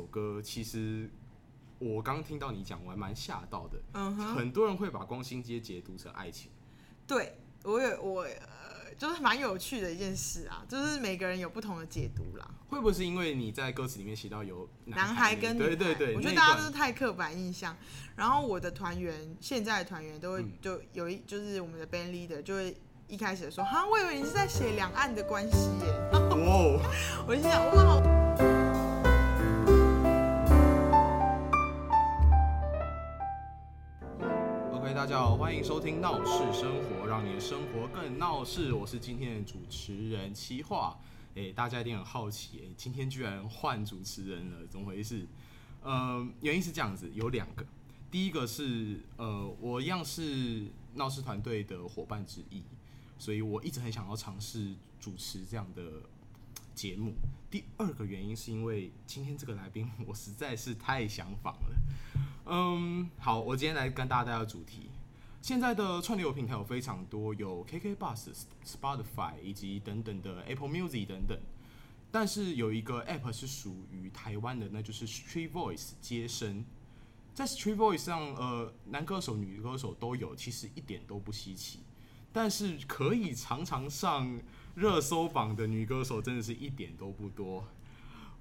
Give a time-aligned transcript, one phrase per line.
[0.00, 1.10] 首歌其实
[1.78, 3.78] 我刚听到你讲，我还蛮吓到的。
[3.92, 6.50] 嗯哼，很多人会把光心街解读成爱情。
[7.06, 12.50] 对，我也我呃，就是蛮有趣的一件事啊，就是每个人有不同的解读啦。
[12.68, 15.66] 会不会是因为你在歌词里面写到有男孩，跟女孩？
[15.66, 17.76] 对对对，我觉得大家都是太刻板印象。
[18.16, 22.74] 然后我的团员，现在的团员都会就有一，就是我们的 band leader 就会
[23.06, 25.92] 一开始说，哈，我以为你是在写两岸的关系耶。
[26.12, 26.80] 哦，
[27.26, 28.49] 我就想，哇。
[35.10, 38.72] 家好，欢迎收听《闹事生活》，让你的生活更闹事。
[38.72, 40.96] 我是今天的主持人七画。
[41.34, 45.26] 诶，大家一定很好奇，诶，今天居然换主持人了，怎么回事？
[45.82, 47.66] 呃，原因是这样子，有两个。
[48.08, 52.62] 第一个是，呃，我一样是闹事团队的伙伴之一，
[53.18, 55.82] 所以我一直很想要尝试主持这样的
[56.72, 57.14] 节目。
[57.50, 61.76] 第二个原因是因为今天这个来宾，我实在是太想访了。
[62.46, 64.88] 嗯，好，我今天来跟大家带来主题。
[65.42, 68.28] 现在的串流平台有非常多，有 KK Bus、
[68.64, 71.38] Spotify 以及等等的 Apple Music 等等。
[72.12, 76.64] 但是有一个 App 是属于台湾的，那就是 Street Voice 接声。
[77.32, 81.80] 在 Street Voice 上，呃，男歌手、女歌手都有，其实一点都不稀奇。
[82.32, 84.40] 但是可以常常上
[84.74, 87.64] 热搜榜的女歌手，真的是一点都不多。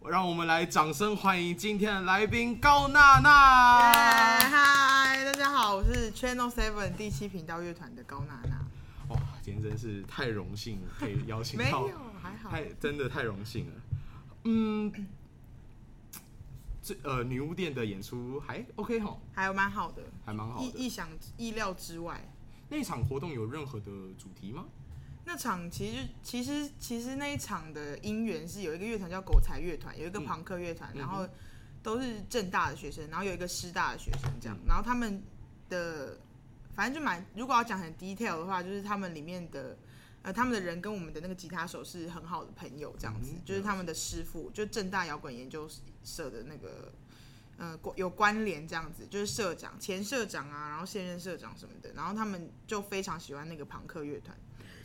[0.06, 4.99] 让我们来掌声欢迎今天的来宾高娜娜。
[5.30, 8.66] 大家好，我是 Channel Seven 第七频道乐团的高娜娜。
[9.10, 13.74] 哇，今天真是太荣幸可以邀请到，没有还好，太真的太荣幸了。
[14.46, 14.92] 嗯，
[16.82, 22.20] 这呃女巫店的演出还 OK 哈，还有蛮好的，还蛮好的，意想意料之外。
[22.68, 23.86] 那场活动有任何的
[24.18, 24.66] 主题吗？
[25.26, 31.30] 那场其实其实其实那一场的因缘是有一个乐团叫狗才乐团，有一个朋克乐团，嗯、然后
[31.82, 35.22] 都是正大的学生，然后有一个师大的学生这样，然后他们
[35.70, 36.18] 的
[36.76, 39.78] 反正就蛮，如果要讲很 detail 的话，就是他们里面的
[40.22, 45.70] 呃他们的人跟我们的那个吉他手是很好的朋友这样子，嗯、就是他们的师傅，就正大摇滚研究
[46.04, 46.92] 社的那个
[47.58, 54.38] 呃有关联这样子，就是社长、前社长啊，然后现任社长什么的，然后他们就非常喜欢那个朋克乐团。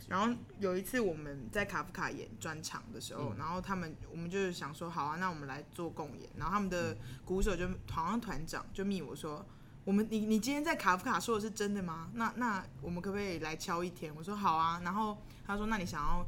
[0.07, 6.29] 然后有一次我们在卡夫卡演专场的时候，嗯、然后他们我们就是想说，好啊，那我们来做共演。
[6.37, 6.95] 然后他们的
[7.25, 9.43] 鼓手就好像团长就密我说，
[9.83, 12.11] 我们你你今天在卡夫卡说的是真的吗？
[12.13, 14.15] 那那我们可不可以来敲一天？
[14.15, 14.79] 我说好啊。
[14.83, 16.27] 然后他说，那你想要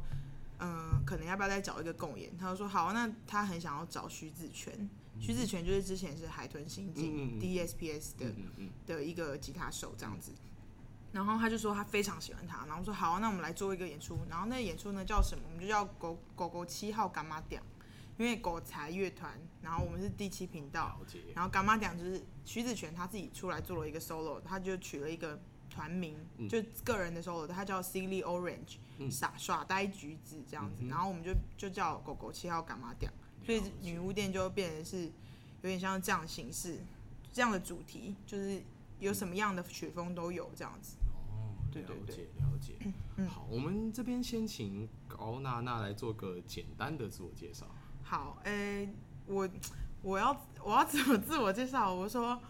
[0.58, 2.36] 嗯、呃，可能要不要再找一个共演？
[2.36, 2.92] 他就说好啊。
[2.92, 4.90] 那他很想要找徐子泉，
[5.20, 8.34] 徐子泉就是之前是海豚刑警 DSPS 的
[8.86, 10.32] 的一个吉他手这样子。
[11.10, 14.18] 然后他就说他非常喜欢他，然后说好，那我们来做一个演出。
[14.28, 15.42] 然后那个演出呢叫什么？
[15.46, 17.62] 我们就叫狗狗狗七号干妈店，
[18.18, 19.32] 因为狗才乐团，
[19.62, 21.00] 然后我们是第七频道，
[21.34, 26.14] 然后干妈店就是徐子泉他自己出来做了一个 solo，他就取了一个团名，
[26.46, 30.84] 就个人的 solo，他叫 Silly Orange，傻耍呆橘子这样子。
[30.88, 33.10] 然后我们就就叫狗狗七号干妈店，
[33.46, 35.04] 所以女巫店就变成是
[35.62, 36.80] 有点像这样的形式，
[37.32, 38.62] 这样的主题就是。
[39.00, 40.97] 有什么样的曲风都有这样子哦，
[41.70, 42.92] 对对对，了解了解。
[43.16, 47.66] 嗯、好，我们这边先请高娜娜来做个简单的自我介绍。
[48.02, 48.94] 好，诶、欸，
[49.26, 49.48] 我
[50.02, 51.92] 我要我要怎么自我介绍？
[51.92, 52.40] 我说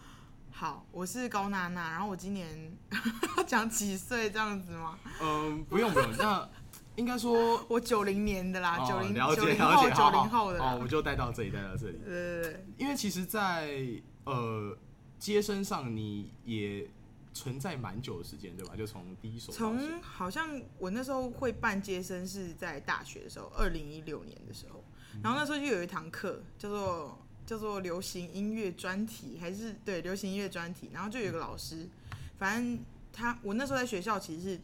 [0.50, 2.72] 好，我是高娜娜，然后我今年
[3.46, 4.98] 讲几岁这样子吗？
[5.20, 6.48] 嗯，不用不用，那
[6.96, 11.98] 应该说 我九零年的啦，九零九零后九零后的，哦，我就带到这里，带到这里。
[12.04, 14.76] 对对对，因为其实在，在呃。
[15.18, 16.88] 接身上你也
[17.32, 18.74] 存在蛮久的时间，对吧？
[18.76, 24.82] 就从第一首，从好像我那时候会办接生是在大学的时候，二零一六年的时候，
[25.22, 31.88] 然后那时候就有一堂课叫做叫做流行音乐专题，还是对流行音乐专题，然后就有个老师，
[32.36, 32.78] 反正
[33.12, 34.60] 他我那时候在学校其实是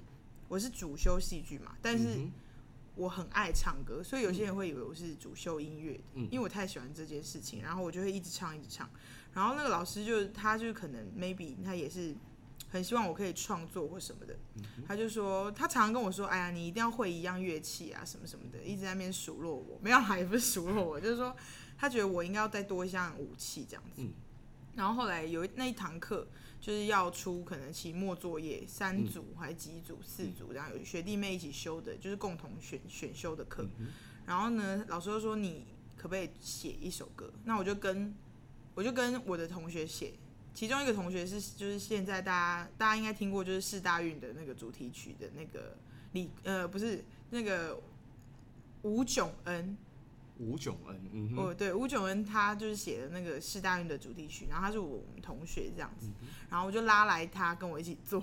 [0.49, 2.19] 我是主修戏剧嘛，但是
[2.97, 8.89] 我很爱唱歌，所以有些人会以为我是主修音乐的，因为我太喜欢这件事情，然后我就会一直唱一直唱。
[9.33, 12.15] 然后那个老师就他就可能 maybe 他也是
[12.75, 14.37] 很希望我可以创作或什么的，
[14.85, 21.37] 他就说他常常跟我说，哎呀，你一定要会一样乐器啊，什么什么的，一直在那边数落我，没有啦，也不是数落我，就是说
[21.79, 24.03] 他觉得我应该要再多一项武器这样子。
[24.75, 26.27] 然后后来有那一堂课
[26.61, 33.65] 就是要出可能期末作业，三组还是几组，四组这样，有学弟妹一起修的，就是共同选选修的课。
[34.27, 35.65] 然后呢，老师就说你
[35.97, 37.33] 可不可以写一首歌？
[37.45, 38.13] 那我就跟。
[38.77, 40.15] 我就跟我的同学写，
[40.55, 45.77] 其中一个同学是就是现在大家大家应该听过，就是四大运的那个主题曲的那个
[46.13, 47.83] 李呃不是那个
[48.83, 49.77] 吴炯恩，
[50.39, 58.23] 吴炯恩，嗯哦，对，吴炯恩他就是写的那个四大运的主题曲，然后他是我们同学这样子，嗯、然后我就拉来他跟我一起做，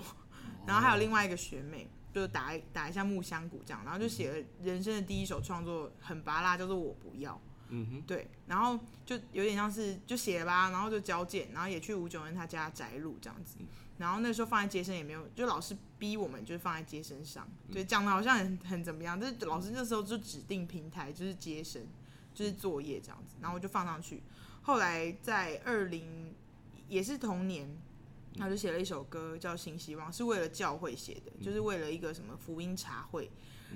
[0.66, 7.38] 然后还有另外一个学妹，就打一打一下木香鼓这样，然后就写了人生的第一首创作，很拔辣，叫做我不要，
[7.74, 13.56] 嗯哼，对，然后就有点像是就写吧，然后就交件，然后也去吴九恩他家摘录这样子。
[13.96, 21.86] 然后那时候放在街身也没有，就老师逼我们就是放在街身上，对，讲的好像很很怎么样，但是老师那时候就指定平台就是街身，
[22.34, 24.22] 就是作业这样子，然后我就放上去。
[24.62, 26.34] 后来在二零
[26.88, 27.68] 也是同年，
[28.38, 33.30] 他就写了一首歌叫《新希望》，是为了教会写的，就是为了一个什么福音茶会。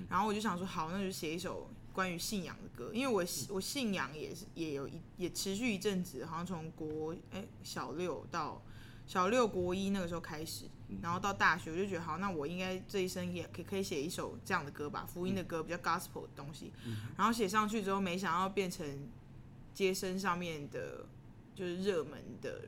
[0.09, 3.23] 然后我就想说，好，那就写一首关于信仰的歌，因为我
[3.53, 8.61] 我信仰也是也有一也持续一阵子，好像从国哎小六到。
[9.07, 10.65] 小六国一那个时候开始，
[11.01, 16.73] 然后到大学我就觉得好，那我应该这一生也可以可以写一首这样的歌吧，福音的歌，比较 gospel 的东西。
[17.15, 19.07] 然后写上去之后，没想到变成
[19.73, 21.05] 街声上面的，
[21.55, 22.63] 就是热门的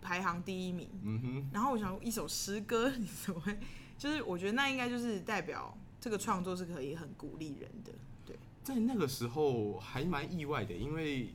[0.00, 0.88] 排行第一名。
[1.02, 3.58] 嗯哼然后我想一首诗歌， 你怎么会？
[3.98, 7.92] 就是我觉得那应该就是代表这个创作是可以很鼓励人的。
[8.24, 11.34] 对，在那个时候还蛮意外的，因为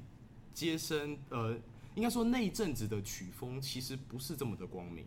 [0.54, 1.58] 接生呃。
[1.96, 5.06] 应该说那一阵子的曲风其实不是这么的光明。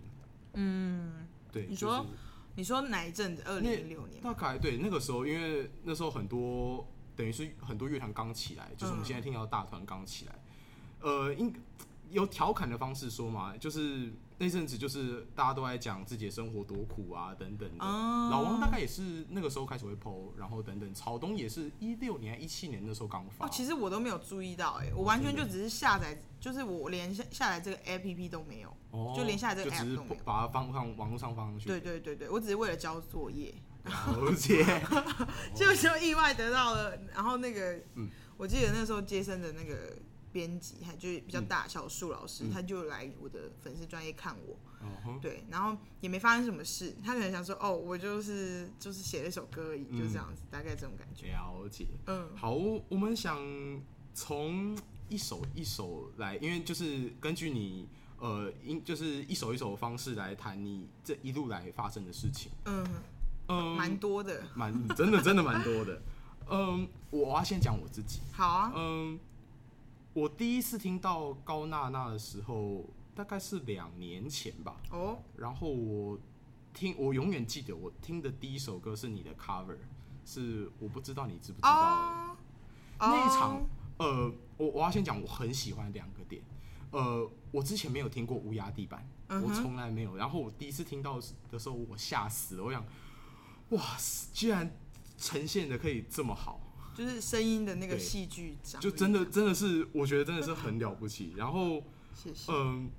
[0.55, 1.67] 嗯，对。
[1.69, 2.09] 你说，就是、
[2.55, 3.43] 你说哪一阵子？
[3.45, 4.23] 二零零六年。
[4.23, 10.39] 大概对那个时候，因为那时候很多等于是很多乐团刚起来，就是我们现在听到大团刚起来。
[11.01, 11.53] 嗯、呃，应
[12.11, 14.13] 有调侃的方式说嘛，就是。
[14.41, 17.85] 那阵子就是大家都在讲自己的生活多苦啊，等等的。
[17.85, 18.31] Oh.
[18.31, 20.95] 老王大概也是那个时候开始会 PO，然后等等。
[20.95, 23.47] 草东也是一六年、一七年那时候刚发。
[23.47, 31.67] 哦，其实我都没有注意到、欸，哎，我完全就只是下载，就是我连下下载这个 APP 都没有，oh, 就连下载这个 APP 都没有，把它放上网络上放上去。
[31.67, 33.53] 对对对对，我只是为了交作业，
[33.87, 34.65] 了解。
[35.53, 39.99] 就就意外得到了，然后那个，嗯，我记得那时候接生的那个。
[40.39, 51.33] 编辑还就是比较大小树老师，嗯、他就来我的粉丝专业看我，嗯、对，然后也没发生什么事，他可能想说，哦，我就是就是写了一首歌而已，嗯、就这样子，大概这种感觉。
[51.33, 53.37] 了解，嗯，好，我们想
[54.15, 57.89] 从一首一首来，因为就是根据你
[58.21, 62.87] 呃，因就是一首一首的方式来谈你这一路来发生的事情，嗯。
[63.51, 66.03] 嗯，蛮多的，蛮真的真的蛮多的，
[66.51, 69.19] 嗯，我要先讲我自己，好啊，嗯。
[70.19, 72.85] 我第一次听到高娜娜的时候，
[73.15, 74.77] 大概是两年前吧。
[74.91, 76.19] 哦，然后我
[76.75, 79.79] 听，我永远记得我听的第一首歌是你的 cover，
[80.25, 81.71] 是我不知道你知不知道。
[81.71, 82.37] 哦，
[82.99, 83.65] 那一场，
[83.99, 86.43] 呃，我我要先讲，我很喜欢两个点。
[86.91, 90.17] 呃，我之前没有听过乌鸦地板，我从来没有。
[90.17, 92.65] 然后我第一次听到的时候，我吓死了。
[92.65, 92.85] 我想，
[93.69, 93.97] 哇，
[94.33, 94.77] 居然
[95.17, 96.61] 呈现的可以这么好。
[96.99, 101.33] 就是声音的那个戏剧长，就真的真的是，我觉得真的是很了不起。
[101.37, 101.81] 然后，
[102.13, 102.51] 谢谢。
[102.51, 102.91] 嗯，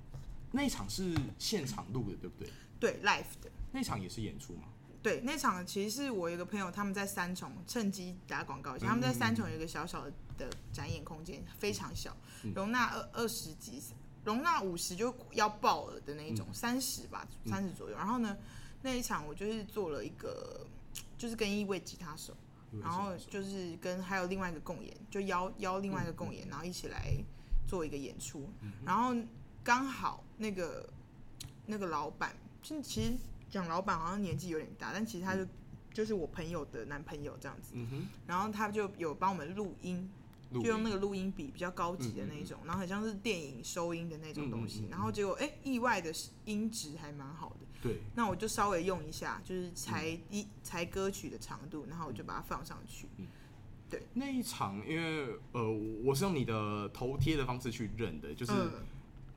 [0.52, 2.50] 那一场是现场录的，对不对？
[2.80, 3.50] 对，live 的。
[3.72, 4.62] 那场也是演出吗？
[5.02, 8.86] 对，那场其实是我有一个朋友，他们在三重，趁机打广告一下。
[8.86, 10.06] 他们在三重有一个小小
[10.38, 12.16] 的展演空间，非常小，
[12.54, 13.82] 容纳二二十几，
[14.24, 17.96] 容纳五十就要爆了的那一种，三十吧，三十左右。
[17.98, 18.34] 然后呢，
[18.80, 20.66] 那一场我就是做了一个，
[21.18, 22.34] 就是跟一位吉他手。
[22.80, 27.14] 然后就是跟还有另外一个共演，就邀邀另外一个共演，然后一起来
[27.66, 28.48] 做一个演出。
[28.84, 29.14] 然后
[29.64, 30.88] 刚好那个
[31.66, 33.12] 那个老板，就其实
[33.48, 35.46] 讲老板好像年纪有点大，但其实他就
[35.92, 37.74] 就是我朋友的男朋友这样子。
[38.26, 40.08] 然后他就有帮我们录音，
[40.52, 44.86] 就用那个录音笔比较高级的那一种，然后很像是电影收音的那种东西。
[44.90, 46.12] 然后结果哎，意外的
[46.44, 47.66] 音质还蛮好的。
[47.82, 53.06] 对，那我就稍微用一下，就是裁一裁歌曲的长度，然后我就把它放上去。
[53.16, 53.26] 嗯，
[53.88, 55.70] 对，那一场，因为呃，
[56.04, 58.70] 我是用你的头贴的方式去认的，就是、嗯、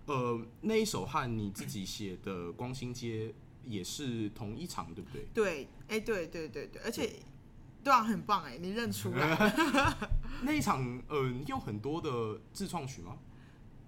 [0.08, 3.28] 呃，那一首和你自己写的《光兴街》
[3.66, 5.26] 也是同一场，对不对？
[5.34, 7.14] 对，哎、欸，对对对对，而且
[7.84, 9.54] 对啊，很棒哎，你认出来
[10.44, 13.18] 那一场，呃，你有很多的自创曲吗？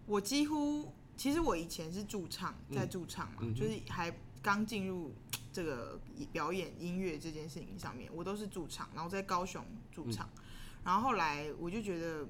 [0.05, 4.13] 我几乎，其实我以前是驻唱，在驻唱嘛，嗯、就是还。
[4.45, 5.11] 刚进入
[5.51, 5.99] 这个
[6.31, 10.43] 表演音乐这件事情上面，我都是驻唱，然后在高雄驻唱，嗯、
[10.83, 12.23] 然后后来我就觉得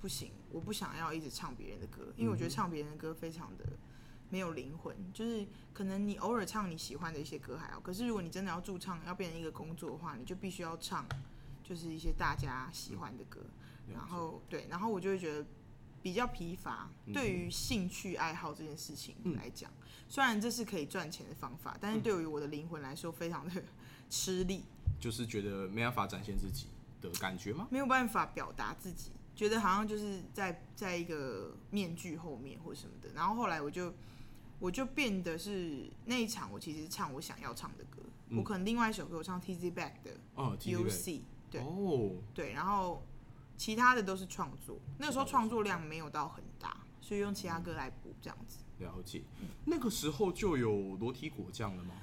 [0.00, 3.66] 不行，我不想要一直唱别人的歌，因为我觉得唱别人的歌非常的
[4.30, 11.06] 没有灵魂，就是可能你偶尔唱你喜欢的一些歌还好，可是如果你真的要驻唱，要变成一个工作的话，你就必须要唱
[11.62, 13.40] 就是一些大家喜欢的歌，
[13.86, 15.46] 嗯、然后对，然后我就会觉得
[16.02, 19.70] 比较疲乏，对于兴趣爱好这件事情来讲。
[19.70, 19.74] 嗯
[20.10, 23.62] 虽然这是可以赚钱的方法，但是对于我的灵魂来说非常的
[24.08, 24.64] 吃力，
[24.98, 26.68] 就是觉得没办法展现自己
[27.02, 27.68] 的感觉吗？
[27.70, 33.10] 没有办法表达自己，觉得好像就是在在一个面具后面或什么的。
[33.14, 33.92] 然后后来我就
[34.58, 41.60] 我就变得是那一场，我其实唱我想要唱的歌，嗯、我可能另外一首歌我唱 Tizzy Bac 的哦，UC 对。
[41.60, 42.12] 哦。
[42.34, 43.02] 对，然后
[43.56, 44.78] 其他的都是创作。
[44.98, 45.62] 那个时候创作。
[45.62, 48.58] 量没有到很大，所以用其他歌来补这样子。
[48.78, 49.22] 了解，
[49.64, 51.94] 那个时候就有裸体果酱了吗？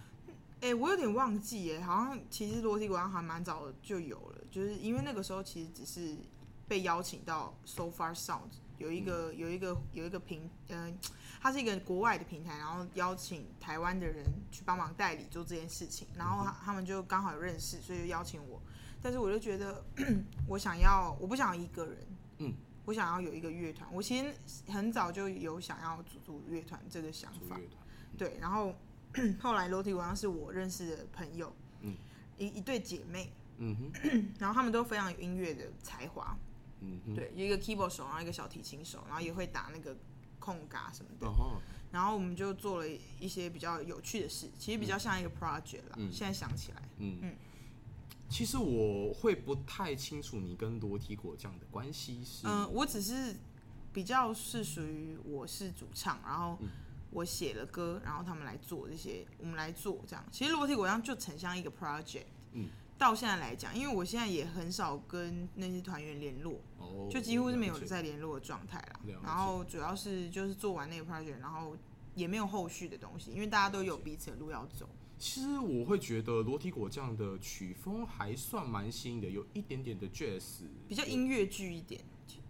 [0.61, 6.17] 哎、欸，我有点忘记哎，好像其实裸体果酱还蛮早就有了，就是因为那个时候其实只是
[6.67, 10.93] 被邀请到 So Far Sound 有一个、嗯、有一个有一个平，嗯、呃，
[11.41, 18.61] 它是一个国外的平台，然后邀请台湾的人去帮忙代理做这件事情，然后他们就刚好有认识，所以就邀请我，
[19.01, 19.83] 但是我就觉得
[20.47, 21.97] 我想要，我不想要一个人，
[22.37, 22.53] 嗯。
[22.87, 24.31] 我想要有一个乐团，我其实
[24.67, 27.67] 很早就有想要组组乐团这个想法，嗯、
[28.15, 28.37] 对。
[28.39, 28.75] 然后
[29.41, 31.51] 后来裸体果酱是我认识的朋友，
[31.81, 31.95] 嗯、
[32.37, 36.37] 一一对姐妹，嗯哼， 然后他们都非常有音乐的才华，
[37.15, 39.95] 对，一个 keyboard 手，然后一个小提琴手，然后也会打那个
[40.39, 41.61] 空嘎什么的，哦、
[41.91, 42.87] 然后我们就做了
[43.19, 45.95] 一些比较有趣的事，其实比较像一个 project 啦。
[45.97, 47.35] 嗯、现在想起来，嗯嗯。
[48.27, 53.35] 其实我会不太清楚你跟裸体果酱的关系是，嗯，我只是
[53.93, 56.57] 比较是属于我是主唱，然后
[57.11, 60.25] 我写了歌，然后他们来做这些，我们来做这样。
[60.31, 68.99] 其实裸体果酱就很像一个 project，嗯，到现在来讲，因为我现在也很少跟那些团员联络，哦，就几乎是没有在联络的状态啦。
[69.23, 71.75] 然后主要是就是做完那个 project，然后
[72.13, 74.89] 也没有后续的东西，因为大家都有彼此的路要走。
[75.17, 82.01] 其实我会觉得裸体果酱的曲风还算蛮新的，有一点点的 jazz，比较音乐剧一点。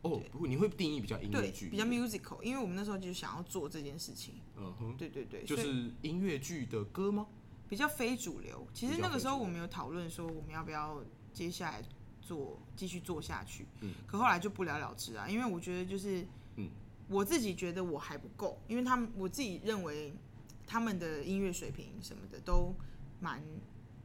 [0.01, 4.35] 哦，不过你会定义比较音乐剧，比较 musical，因为我们那时候就想要做这件事情。
[4.55, 7.25] 嗯哼，对对对，就是音乐剧的歌吗？
[7.69, 8.67] 比较非主流。
[8.73, 11.03] 其实那个时候我们有讨论说我们要不要
[11.33, 11.83] 接下来
[12.21, 16.69] 做继续做下去，嗯，可后来就不了了之啊，因为我觉得就是，嗯，
[17.07, 20.13] 我自己觉得我还不够，因为他们我自己认为。
[20.67, 22.73] 他们的音乐水平什么的都
[23.19, 23.39] 蛮，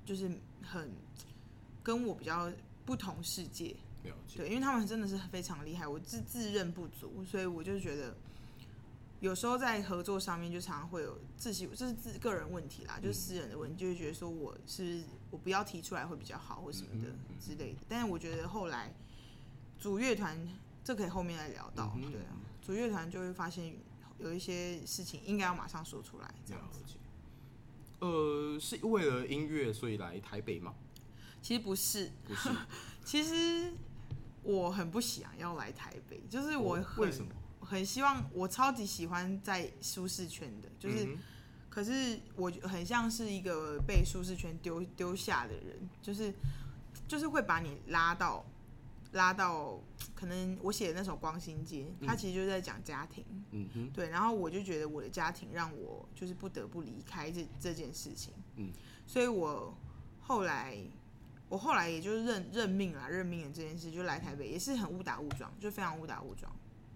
[0.05, 0.31] 就是
[0.63, 0.93] 很
[1.83, 2.53] 跟我比较
[2.85, 3.75] 不同世界。
[4.03, 4.37] 了解。
[4.37, 8.15] 对，因为他们真的是非常厉害，我自自认不足，所以我就觉得
[9.21, 17.11] 有时候在合作上面就常常会有自己，这是自个人问题啦，就是私人的问题，就会觉得说我是我不要提出来会比较好，或什么的
[17.41, 17.79] 之类的。
[17.89, 18.93] 但是我觉得后来
[19.79, 20.39] 主乐团，
[20.83, 23.75] 这可以后面来聊到，对啊，组乐团就会发现。
[24.23, 26.81] 有一些事情应该要马上说出来，这样子。
[28.01, 30.75] 呃，是为了音乐所以来台北吗？
[31.41, 32.51] 其实不是，不是。
[33.03, 33.73] 其实
[34.43, 37.33] 我很不想要来台北，就是我很、哦、为什么？
[37.71, 41.19] 很希望，我超级喜欢在舒适圈的，就是，嗯、
[41.69, 46.35] 可是我很像是一个被舒适圈丢丢下的人，就是，
[47.07, 48.45] 就是会把你拉到。
[49.13, 49.77] 拉到
[50.15, 54.09] 可能我写的那首《光心街》，它其实就是在讲家庭，嗯哼，对。
[54.09, 58.71] 然后我就觉得我的家庭让我就是不得不离开这这件事情，嗯。
[59.09, 59.75] 所以我
[60.21, 60.79] 后来，
[61.49, 66.49] 我后来也就是认认命了，认命了这件事，就来台北，也是很误打误撞，就非常误打误撞。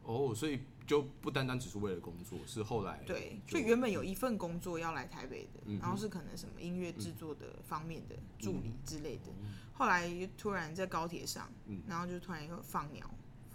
[0.05, 9.33] 哦，所以就不单单只是为了工作，是后来对，就原本有一份工作要来台北的，嗯、然后是可能什么音乐制作的方面的助理之类的。
[9.41, 13.09] 嗯、后来又突然在高铁上，嗯、然后就突然又放鸟，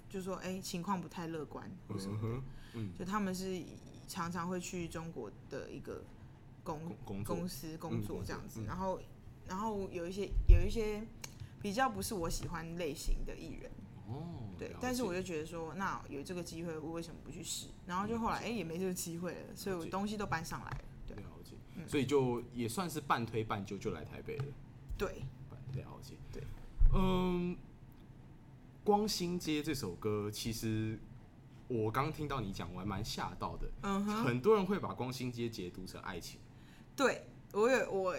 [0.10, 3.62] 就说哎、欸、情况不太乐观或什么的，嗯、就他们是
[4.08, 6.03] 常常会去中国的一个
[6.63, 9.00] 公工公司工作这样子，嗯、然后
[9.48, 11.06] 然后有一些有一些
[11.62, 13.70] 比较不是我喜欢类型的艺人。
[14.10, 17.68] 哦，对，但是我就觉得说，那有这个机会，我为什么不去试？
[17.86, 20.84] 然后就后来，哎、欸，也没这个机会了，所以我东西都搬上来了。
[21.08, 21.56] 对，了解。
[21.75, 24.46] 嗯、所以就也算是半推半就，就来台北了。
[24.98, 25.24] 对，
[25.75, 26.16] 了解。
[26.34, 26.44] 对，
[26.94, 27.56] 嗯，
[28.84, 31.00] 《光心街》这首歌，其实
[31.68, 33.70] 我刚听到你讲，我还蛮吓到的。
[33.84, 36.39] 嗯哼，很多人会把《光心街》解读成爱情。
[36.96, 38.16] 对，我也我。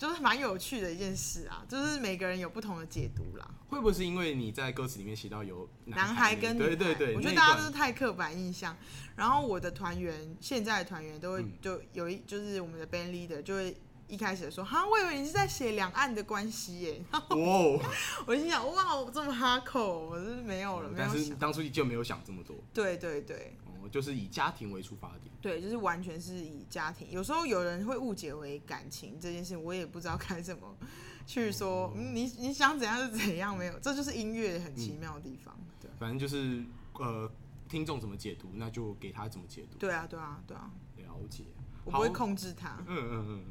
[0.00, 3.46] 就是蛮有趣的一件事啊，就是每个人有不同的解读啦。
[3.68, 6.66] 会不会是因为你在歌词里面写到有男孩，跟女孩？
[6.68, 8.74] 对对对，我觉得大家都是太刻板印象。
[9.14, 13.76] 然后我的团员，现在的团员都会就有一，就是我们的 band leader 就会
[14.08, 17.04] 一开始说，哈，我以为你是在写两岸的关系耶。
[17.12, 17.82] 哇，Wow.
[18.26, 20.88] 我心想，哇，这么哈口，我是没有了。
[20.88, 22.56] 嗯、但是当初就没有想这么多。
[22.72, 23.54] 对对对。
[23.88, 27.10] 就是以家庭为出发点，对，就是完全是以家庭。
[27.10, 30.76] 有时候有人会误解为感情这件事，我也不知道该怎么
[31.26, 31.92] 去说。
[31.96, 35.54] 嗯、你你想怎样就怎样，没有，这就是音乐很奇妙的地方。
[35.58, 37.30] 嗯、对，反正就是呃，
[37.68, 39.78] 听众怎么解读，那就给他怎么解读。
[39.78, 40.70] 对啊，对啊，对啊。
[40.96, 41.44] 了解，
[41.84, 42.84] 我不会控制他。
[42.86, 43.44] 嗯嗯嗯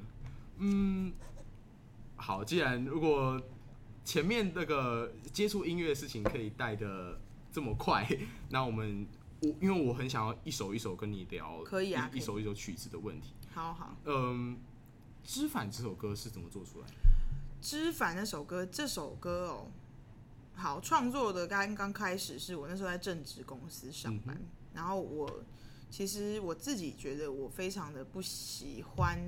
[0.58, 1.14] 嗯。
[2.16, 3.42] 好，既然如果
[4.04, 7.20] 前面那个接触音乐的事情可以带的。
[7.52, 8.08] 这么快，
[8.52, 9.08] 那我们
[9.42, 13.34] 我因为我很想要一首一首跟你聊，可以啊，一首一首曲子的问题。
[13.54, 14.58] 好好，嗯，
[15.24, 16.88] 知反这首歌是怎么做出来？
[17.62, 19.68] 知反那首歌，这首歌哦，
[20.56, 25.44] 好创作的刚刚开始是我那时候在正职公司上班，嗯、然后我
[25.90, 29.20] 其实我自己觉得我非常的不喜欢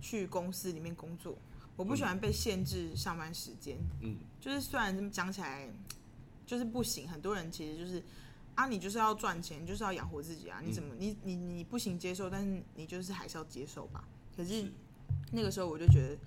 [0.00, 1.36] 去公司里面工作，
[1.76, 5.68] 我不喜欢被限制上班时间，嗯，就是虽然这么讲起来
[6.46, 8.02] 就是不行，很多人其实就是
[8.54, 14.04] 啊，你就是要赚钱，就是要养活自己啊，你怎么、嗯、你你你不行接受，但是你就是还是要接受吧。
[14.36, 14.70] 可是
[15.32, 16.18] 那个时候我就觉得。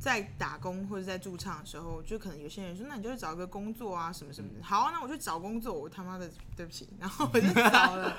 [0.00, 4.64] 在打工或者在驻唱的时候，就可能有些人说，那你就去找一个工作啊，什么什么的。
[4.64, 6.26] 好啊，那我去找工作，我他妈的
[6.56, 8.16] 对不起，然后我就 找了，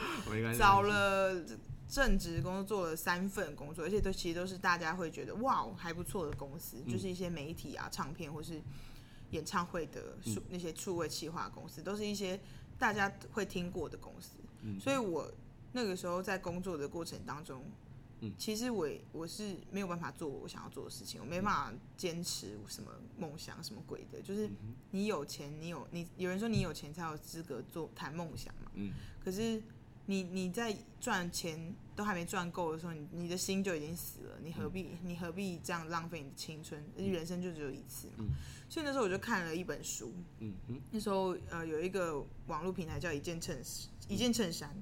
[0.55, 1.43] 找了
[1.89, 8.61] 正职工作，做了三份工作，而且都其实都是大家会觉得哇还不错的公司，就是一些媒体啊、唱片或是
[9.31, 12.39] 演唱会的数那些数位企划公司，都是一些
[12.81, 14.31] 大家会听过的公司。
[14.79, 15.31] 所以我
[15.71, 17.63] 那个时候在工作的过程当中。
[18.23, 24.21] 嗯其实我我是没有办法做我想要做的事情，我没办法坚持什么梦想什么鬼的。
[24.21, 24.47] 就是
[24.91, 28.69] 你有钱，你有你有人说你有钱才有资格做谈梦想嘛。
[28.75, 28.91] 嗯。
[29.25, 29.59] 可是
[30.05, 36.83] 你你在赚钱都还没赚够的时候，你你的心就已经死了，你何必你何必这样浪费你的青春？
[36.97, 38.25] 而且人生就只有一次嘛。
[38.69, 40.13] 所以那时候我就看了一本书。
[40.39, 40.81] 嗯嗯。
[40.91, 43.61] 那时候呃有一个网络平台叫一件衬
[44.07, 44.75] 一件衬衫，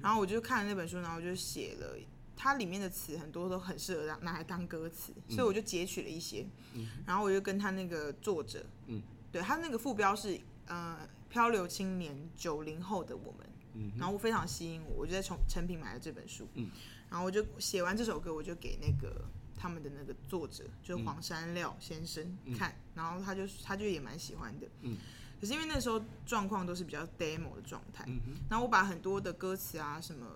[0.00, 1.96] 然后我就看了那本书，然后我就写了。
[2.38, 9.00] 它里面的词很多都很适合拿拿来当歌词，嗯、所以我就截取了一些，嗯、然后我就跟他那个作者，嗯，
[9.32, 16.70] 对他那个副标是呃漂流青年九零后的我们，嗯，然后我非常吸引我，我就在从成品买了这本书，嗯，
[17.10, 19.24] 然后我就写完这首歌，我就给那个
[19.56, 24.96] 他们的那个作者，就是黄山料先生看，嗯、然后他就他就也蛮喜欢的，嗯，
[25.40, 28.18] 可是因为那时候状况都是比较 demo 的状态，嗯，
[28.48, 30.26] 然后我把很多的歌词啊什么。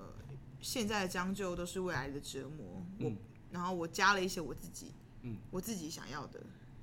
[0.62, 2.84] 现在的将就都是未来的折磨。
[2.98, 3.12] 嗯、我，
[3.50, 6.38] 然后我加了一些我自己，嗯，我自己想要的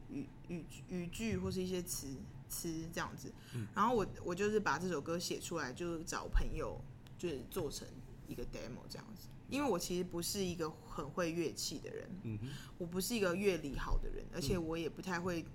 [0.10, 2.08] 语语语句或是一些词
[2.50, 3.32] 词这样子。
[3.54, 6.80] 嗯、然后我我就是把这首歌写出来，就找朋友
[7.18, 7.88] 就是做成
[8.28, 9.28] 一个 demo 这样子。
[9.50, 12.40] 因为我其实不是一个很会乐器的人，嗯，
[12.78, 15.46] 我不是一个乐理好的人，而且我也不太会，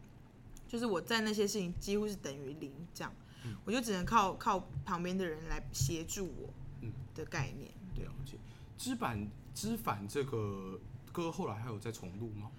[0.66, 6.48] 就是我在那些事情几乎是等于零这样，嗯、我就只能靠靠旁边的人来协助我，
[7.14, 7.70] 的概念。
[7.70, 8.38] 嗯了解，
[8.78, 10.80] 知版知反这个
[11.12, 12.50] 歌后来还有在重录吗？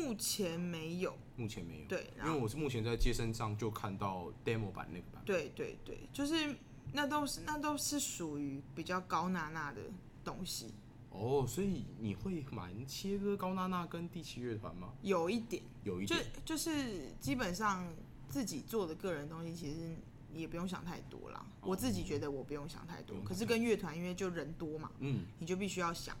[0.00, 1.86] 目前没有，目前没有。
[1.86, 5.22] 对，因为我是目前在街身上就看到 demo 版那个版。
[5.24, 6.54] 对对对，就是
[6.92, 9.80] 那都是那都是属于比较高娜娜的
[10.24, 10.74] 东西。
[11.10, 14.92] 哦，所以你会蛮切割高娜娜跟第七乐团吗？
[15.02, 17.86] 有一点，有一点，就就是基本上
[18.28, 19.96] 自己做的个人东西，其实。
[20.34, 23.16] 也不用想太多啦，我自己觉得我不用想太多。
[23.24, 26.14] 可是跟乐团因为就人多嘛，嗯，你就必须要想。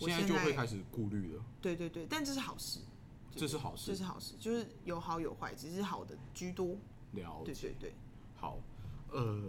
[0.00, 1.44] 我现在就会开始顾虑了。
[1.60, 2.80] 对对对，但这是好事。
[3.34, 3.90] 这是好事。
[3.90, 6.76] 这是好事，就是有好有坏，只是好的居多。
[7.12, 7.52] 了解。
[7.52, 7.94] 对对对。
[8.36, 8.58] 好，
[9.10, 9.42] 呃，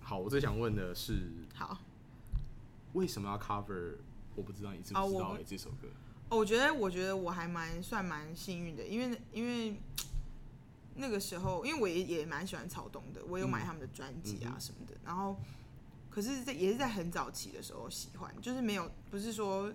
[0.00, 1.78] 好，我最想问的是，好，
[2.94, 3.96] 为什么要 cover？
[4.34, 5.88] 我不知道你知不知道哎，这首歌。
[6.30, 9.80] 我觉得，我觉得我还蛮算蛮幸运的，因为因为。
[10.98, 14.94] 那个时候，因为我也也蛮喜欢草东的，我有买他们的专辑啊什么的。
[14.94, 15.36] 嗯嗯、然后，
[16.08, 19.70] 可是在也是在很早期的时候喜欢，就是没有不是说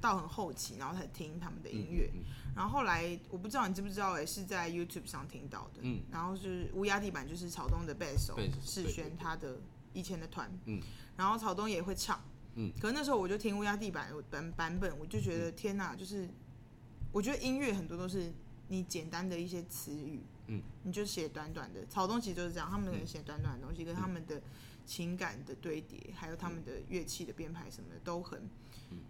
[0.00, 2.10] 到很后期然后才听他们的音乐。
[2.14, 5.80] 嗯嗯、然后后来我不知道你知不知道，哎是在 YouTube 上听到的。
[5.82, 9.58] 嗯、然后是乌鸦地板，就是草东的贝斯手世轩他的
[9.92, 10.50] 以前的团。
[10.66, 10.80] 嗯、
[11.16, 12.20] 然后草东也会唱。
[12.54, 16.28] 嗯、可是那时候我就听乌鸦地板版版本，我就觉得、嗯、天哪，就是
[17.12, 18.32] 我觉得音乐很多都是
[18.68, 20.22] 你简单的一些词语。
[20.48, 24.40] 嗯，你就写短短的，草东其实就是这样，他们可能写短短的东西，跟他们的
[24.86, 28.48] 情感的堆叠，还有他们的乐器的编排什么的都很，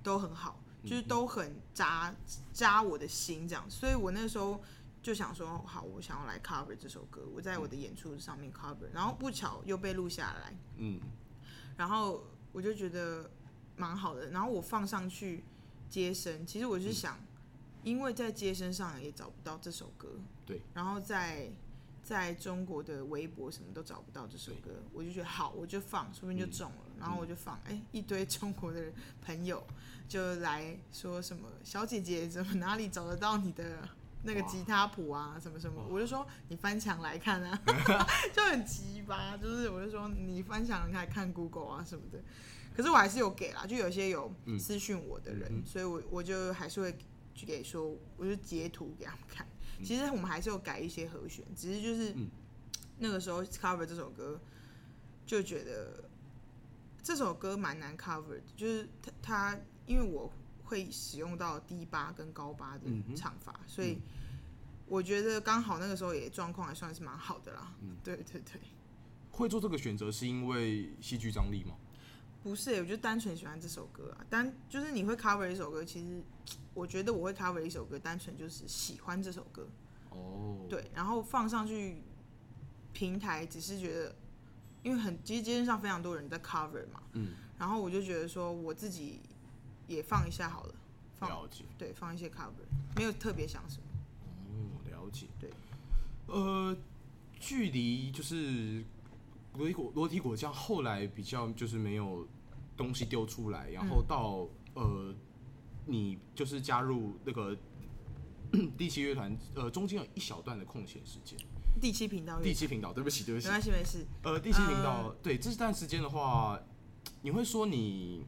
[0.02, 2.14] 都很好，就是都很扎
[2.52, 4.62] 扎我的心这样，所以我那时候
[5.02, 11.00] 就想说，好，我想要来 cover 这首歌，我在我的演出上面 cover，然后不巧又被录下来，嗯，
[11.76, 13.30] 然后我就觉得
[13.76, 15.44] 蛮好的，然后我放上去
[15.90, 17.18] 接生，其实我是想。
[17.84, 20.08] 因为在接生上也找不到这首歌，
[20.44, 21.48] 对，然后在
[22.02, 28.80] 在中国的微博什么都找不到这首歌，我就觉得好，我就放，说不定就中了，嗯、然后我就放，哎、嗯，一堆 中国的
[29.24, 29.66] 朋友
[30.08, 33.88] 就来说什么小姐姐怎么哪里找得到你的
[34.22, 37.60] 那个吉他谱啊，什么什么，我就说你翻墙来看啊，
[38.32, 42.18] 就很奇葩，就是我就说你翻墙来看 Google 啊什么的，
[42.76, 46.96] 可是我还是有给啦，就有些有私讯我的人，嗯、所以我我就还是会。
[47.38, 49.46] 去给说，我就截图给他们看。
[49.84, 52.14] 其实我们还是有改一些和弦，只是就是
[52.96, 54.40] 那个时候 cover 这首歌，
[55.26, 56.05] 就觉得
[57.06, 60.28] 这首歌蛮难 cover 的，就是他他因为我
[60.64, 63.96] 会使用到低八跟高八的唱法，嗯、所以
[64.88, 67.72] 我觉得刚好那个时候也状况还算是蛮好的啦。
[67.80, 68.60] 嗯，对对对。
[69.30, 71.76] 会做这个选择是因为戏剧张力吗？
[72.42, 74.26] 不是、欸，我就单纯喜欢这首歌啊。
[74.28, 76.20] 单就是你会 cover 一首歌，其实
[76.74, 79.68] 我觉得我会 cover 一首歌，单纯就是喜欢这首歌。
[80.10, 82.02] 哦，对，然后放上去
[82.92, 84.16] 平台，只是觉得，
[84.86, 89.18] 因为很其实街上非常多人在 cover 嘛，嗯，然后我就觉得说我自己
[89.88, 90.74] 也放一下好了，
[91.18, 92.64] 放了解，对，放一些 cover，
[92.96, 93.84] 没有特别想什么。
[94.48, 95.50] 哦，了解，对，
[96.28, 96.76] 呃，
[97.40, 98.84] 距离就是
[99.54, 102.26] 裸体果裸体果酱后来比较就是没有。
[102.76, 105.14] 东西丢出来，然后到、嗯、呃，
[105.86, 107.56] 你就是加入那个
[108.76, 111.38] 第七乐团，呃，中间有一小段的空闲时间。
[111.80, 114.06] 第七频道，第七频道，对不起，对不起，没关系，没事。
[114.22, 116.58] 呃，第七频道，呃、对这段时间的话，
[117.22, 118.24] 你会说你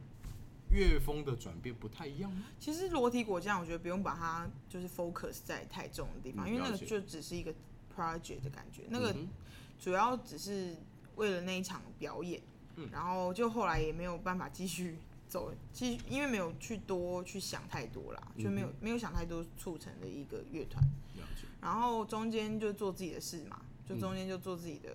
[0.71, 2.45] 乐风的转变不太一样吗？
[2.59, 7.53] 其实裸体果酱，我觉得不用把它就是 focus 在太重的地方，嗯、因为那个就只是一个
[7.95, 9.15] project 的感觉，那个
[9.79, 10.75] 主要只是
[11.15, 12.41] 为了那一场表演。
[12.41, 14.95] 嗯然后就后来也没有办法继续
[15.27, 20.81] 走，其实因为没有去多去想太多啦，就没有没有想太多促成的一个乐团。
[21.61, 24.89] 然后中间就做自己的事嘛，就中间就做自己的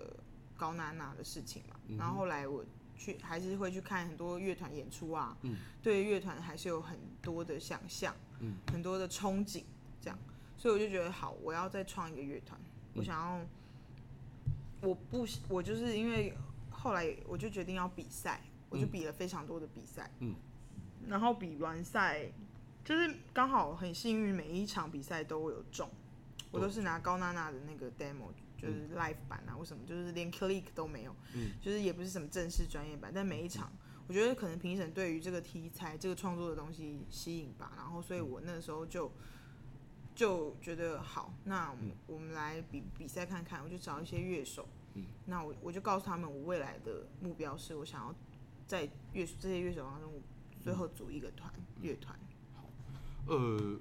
[0.56, 1.76] 高娜娜的事情嘛。
[1.98, 2.64] 然后后来我
[2.96, 5.36] 去还是会去看很多乐团演出啊，
[5.82, 8.14] 对乐团还是有很多的想象，
[8.72, 9.62] 很多的憧憬，
[10.00, 10.18] 这样，
[10.56, 12.60] 所以我就觉得好，我要再创一个乐团，
[12.94, 13.46] 我想要，
[14.80, 16.34] 我不我就是因为。
[16.76, 20.34] 后来我就决定要比赛，我就比了非常多的比赛，嗯，
[21.08, 22.30] 然后比完赛，
[22.84, 25.88] 就是刚好很幸运，每一场比赛都有中，
[26.54, 33.72] 我都是拿高娜娜的那个 demo，就是 live 版啊，为什么，就是连 click 都没有，嗯，就是也不是什么正式专业版，但每一场，
[34.06, 39.10] 我觉得可能评审对于这个题材、这个创作的东西吸引吧，然后所以我那时候就
[40.14, 44.68] 就觉得好，那我们我们来比比赛看看，我就找一些乐手。
[44.94, 48.14] 嗯，那我我就告诉他们，我未来的目标是我想要
[48.64, 50.12] 在乐这些乐手当中，
[50.60, 52.16] 最后组一个团乐团。
[52.54, 52.70] 好，
[53.26, 53.76] 呃，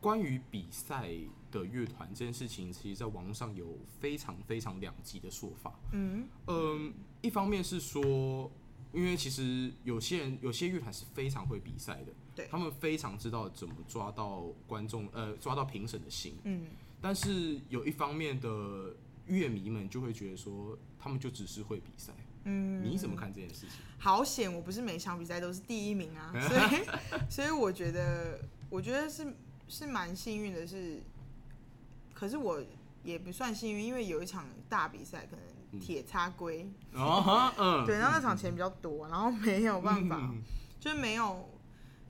[0.00, 1.08] 关于比赛
[1.50, 5.78] 的乐团这件事情，其实在网络上有非常非常两极的说法。
[5.92, 8.50] 嗯嗯，一方面是说，
[8.92, 16.36] 因为其实有些人有些乐团是非常会比赛的，对，他们非常知道怎么抓到观众，呃，抓到评审的心。
[16.44, 16.66] 嗯，
[17.00, 18.94] 但是有一方面的。
[19.28, 22.14] 乐迷们就会觉得说，他们就只是会比赛。
[22.44, 23.72] 嗯，你怎么看这件事情？
[23.98, 26.86] 好险，我不是每场比赛都是第一名啊，所以，
[27.28, 29.36] 所以我觉得，我觉得是
[29.68, 31.02] 是蛮幸运的是，是，
[32.18, 32.62] 可是我
[33.02, 40.42] 也不算幸运，因为有一场大比赛，可能铁叉龟，嗯，对，然后那场钱比较多，然后没有办法，嗯、
[40.80, 41.48] 就是没有。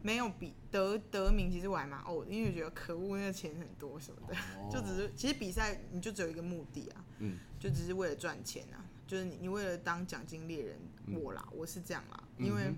[0.01, 12.73] 没有比得得名，其实我还蛮哦，因为觉得可恶，那个钱很多什么的，哦、就只是其实比赛你就只有一个目的啊，嗯，就只是为了赚钱啊，就是你你为了当奖金猎人，嗯、我啦，我是这样啦，因为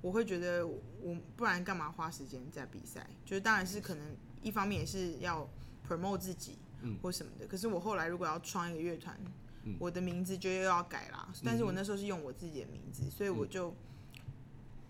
[0.00, 3.06] 我会觉得我不然干嘛花时间在比赛？
[3.26, 5.46] 就是当然是可能一方面也是要
[5.88, 7.46] promote 自己，嗯，或什么的。
[7.46, 9.18] 可是我后来如果要创一个乐团，
[9.64, 13.74] 嗯、我的名字就又要改啦，但是我那时候是用我自己的名字，所以我就。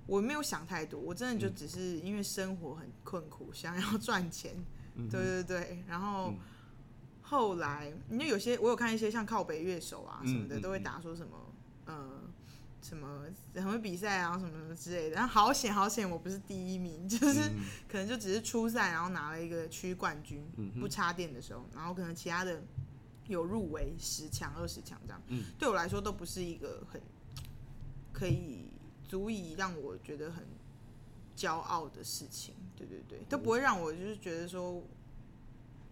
[0.09, 4.54] 我没有想太多，我真的就只是因为生活很困苦，想要赚钱，
[5.11, 5.82] 对对对。
[5.88, 6.38] 然后、嗯、
[7.22, 11.52] 后来，因为有些我有看一些像靠北乐手啊什么的，嗯、都会打说什么，
[11.87, 12.11] 嗯、呃，
[12.87, 15.16] 什么什么比赛啊什么什么之类的。
[15.16, 22.62] 然后好险好险，我不是第一名， 就是、嗯、可能就只是初赛，然后拿了一个区冠军，嗯、不插电的时候，然后可能其他的
[23.27, 25.20] 有入围十强、二十强这样。
[25.29, 27.01] 嗯、对我来说都不是一个很
[28.12, 28.68] 可以。
[29.09, 30.44] 足以让我觉得很
[31.37, 34.83] 骄傲的事情，对对对，都不会让我就是觉得说，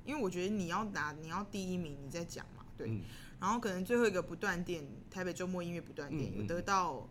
[0.04, 2.88] 因为我觉得你要拿你要第一名，你再讲嘛，对。
[2.88, 3.02] 嗯、
[3.44, 7.06] 然后可能最后一个不断电，台北周末音乐不断电有得到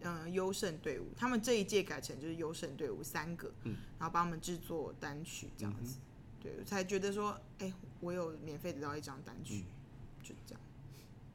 [0.00, 10.60] 嗯优胜队伍，他们这一届改成就是优胜队伍三个，嗯、然后帮他们制作单曲这样子，嗯、对，我才觉得说，哎、欸，我有免费得到一张单曲，嗯、就这样。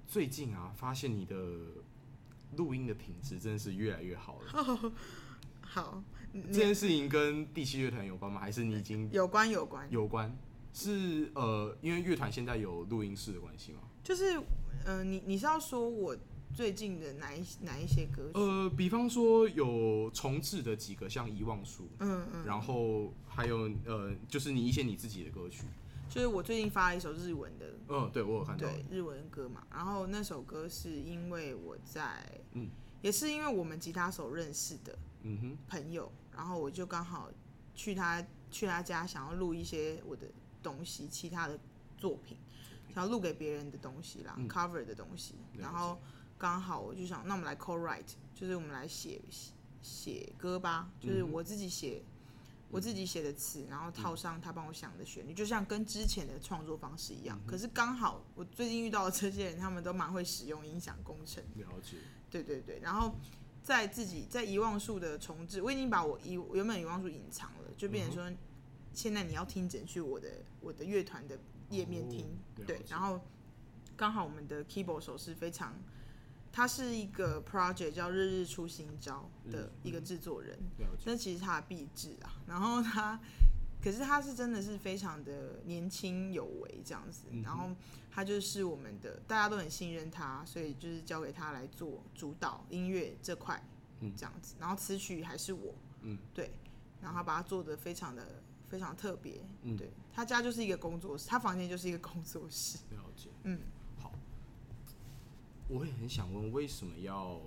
[0.05, 1.35] 最近啊，发现你的。
[2.57, 4.51] 录音的品质真的是越来越好了。
[4.67, 4.91] Oh,
[5.61, 8.41] 好，这件事情跟第七乐团有关吗？
[8.41, 10.37] 还是你已经有关有关有关？
[10.73, 13.79] 是呃，因为乐团现在有录音室的关系吗？
[14.03, 14.41] 就是
[14.85, 16.17] 呃，你你是要说我
[16.53, 18.39] 最近的哪一哪一些歌曲？
[18.39, 25.63] 呃，比方说有重置的几个，像遗忘书，嗯嗯，然后还有呃，就是你一些你自己的歌曲。
[26.09, 29.65] 就是我最近发了一首日文的，嗯，对我有看到，对日文歌嘛。
[29.71, 32.67] 然后那首歌是因为我在，嗯，
[33.01, 37.31] 也是因为我们吉他手认识的，嗯哼，朋友，然后我就刚好
[37.73, 40.27] 去他去他家，想要录一些我的
[40.61, 41.57] 东西，其他的
[41.97, 42.35] 作品，
[42.93, 45.99] 想要录给别人的东西啦，嗯，cover 的东西，然后
[46.37, 49.21] 刚好我就想，那我们来 co-write，就是我们来写
[49.81, 52.03] 写歌吧，就是我自己写。
[52.73, 57.37] 我自己写的词，然后套上他帮我想的旋律，就像跟之前的创作方式一样。
[57.45, 61.43] 可是刚好我最近遇到的这些人，他们都蛮会使用音响工程。
[61.55, 61.97] 了解。
[62.29, 63.13] 对对对，然后
[63.61, 68.37] 在自己在遗忘术的重置，我已经把我遗原本遗忘术隐藏了，就变成说，
[68.93, 70.29] 现在你要听整去我的
[70.61, 71.37] 我的乐团的
[71.71, 72.27] 页面听。
[72.67, 73.19] 对，然后
[73.97, 75.73] 刚好我们的 keyboard 手是非常。
[76.53, 80.59] 他是一个 project 叫《日日出新招》的一个制作人，
[81.05, 83.17] 那、其实他的毕制啊，然后他，
[83.81, 87.73] 可是他是真的是非常的年轻有为这样子，嗯、然后
[88.11, 93.63] 他就是我们的大家都很信任他，所以就是交给他来做主导音乐这块，
[94.17, 96.51] 这样子，然后词曲还是我，嗯，对，
[97.01, 103.59] 然后他把它做的非常的非常特别，嗯，对，他家就是一个工作室，他房间就是一个工作室， 了解，嗯。
[103.99, 104.11] 好
[105.67, 107.39] 我也很想问，为什么要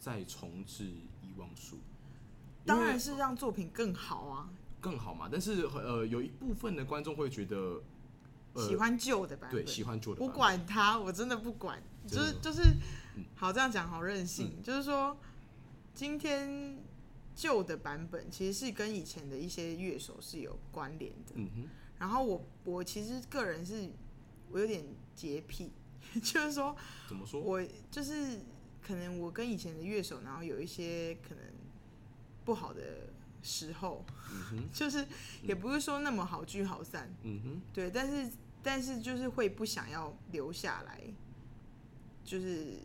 [0.00, 0.84] 再重置
[1.22, 1.78] 遗忘术？
[2.64, 5.28] 当然是让作品更好啊，更好嘛。
[5.30, 7.80] 但是呃，有一部分的观众会觉得、
[8.54, 10.28] 呃、喜欢旧的版本，对，喜欢旧的版本。
[10.28, 12.62] 我管他，我真的不管，就是就是，
[13.14, 14.54] 嗯、好这样讲好任性。
[14.56, 15.16] 嗯、就是说，
[15.94, 16.76] 今天
[17.36, 21.34] 旧的版本其实是跟以前的一些乐手是有关联的。
[21.34, 21.68] 嗯哼。
[22.00, 23.88] 然后我我其实个人是，
[24.50, 25.70] 我有点洁癖。
[26.22, 26.74] 就是说，
[27.08, 27.40] 怎么说？
[27.40, 28.38] 我就是
[28.80, 31.44] 可能我跟以前的乐手，然后有一些可能
[32.44, 33.08] 不好的
[33.42, 35.04] 时候，嗯哼，就是
[35.42, 38.30] 也不是说那么好聚好散，嗯哼，对，但是
[38.62, 41.02] 但是就是会不想要留下来，
[42.24, 42.78] 就是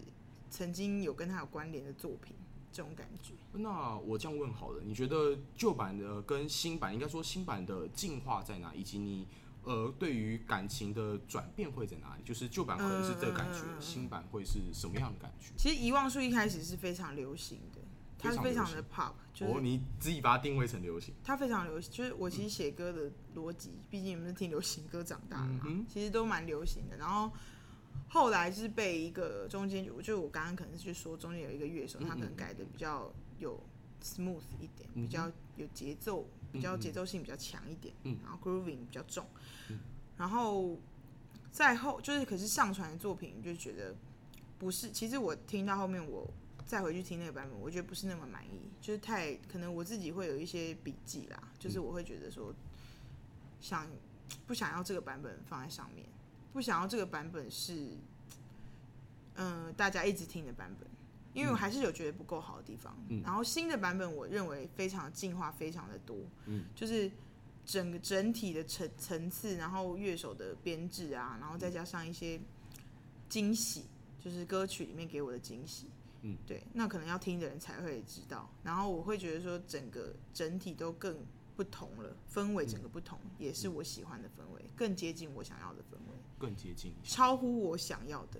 [0.50, 2.36] 曾经有跟他有关联的作品
[2.72, 3.34] 这种感觉。
[3.54, 8.74] 那我这样问好了，你觉得旧版的跟新版，应该说新版的进化在哪？
[8.74, 9.28] 以及你。
[9.64, 12.24] 呃，对于感情的转变会在哪里？
[12.26, 15.54] 就是旧版可能是这个感觉，嗯、新版会是什么样的感觉？
[15.56, 17.80] 其实遗忘术一开始是非常流行的，
[18.18, 21.14] 它是非常的 pop，就是、哦，你自己把它定位成流行。
[21.24, 26.98] 它非常流行，就是我其实写歌的逻辑，毕、嗯、竟你们是听流行歌长大的嘛，嗯、其实都蛮流行的。
[26.98, 27.32] 然后
[28.12, 33.60] 后来是被一个中间，就我刚刚可能是说中间有一个乐手，他可能改的比较有
[34.04, 36.28] smooth 一点，嗯、比较有节奏。
[36.52, 39.26] 比较节奏性比较强一点，嗯，然后 grooving 比较重，
[39.70, 39.80] 嗯，
[40.18, 40.78] 然后
[41.50, 43.96] 再后就是可是上传的作品就觉得
[44.60, 46.30] 不是，其实我听到后面我
[46.66, 52.54] 再回去听那个版本，我觉得不是那么满意，就是太可能我自己会有一些笔记啦，就是我会觉得说
[53.62, 53.88] 想
[54.46, 56.06] 不想要这个版本放在上面，
[56.54, 57.74] 不想要这个版本是
[59.36, 60.90] 嗯、呃、大家一直听的版本。
[61.34, 67.10] 因为我还是有觉得不够好的地方，嗯、然后新的版本我认为非常进化，非常的多，嗯、就是
[67.66, 72.38] 整个整体的层层次，然后乐手的编制啊，然后再加上一些
[73.30, 73.86] 惊喜，
[74.20, 75.86] 就是歌曲里面给我的惊喜，
[76.24, 81.16] 嗯，对，那可能要听的人才会知道，然后我会觉得说整个整体都更
[81.56, 88.40] 不同了，氛围整个不同，嗯、也是我喜欢的氛围，更接近我想要的氛围，更接近，超乎我想要的，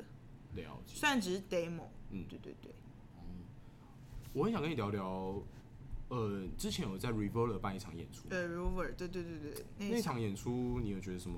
[0.56, 2.72] 了解，虽然只是 demo，嗯，对对对。
[4.34, 5.44] 我很想跟你聊聊，
[6.08, 11.38] 呃，之前有在 Revolver 办一场演出，对 Revolver，对对对对，那场，那场演出你有觉得什么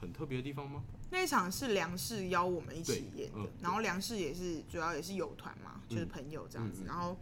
[0.00, 0.84] 很特别的地方吗？
[1.10, 7.16] 那一场是梁氏邀我们一起演的，嗯、然后梁氏也是主要也是友团嘛，就是朋友这样子，嗯、然后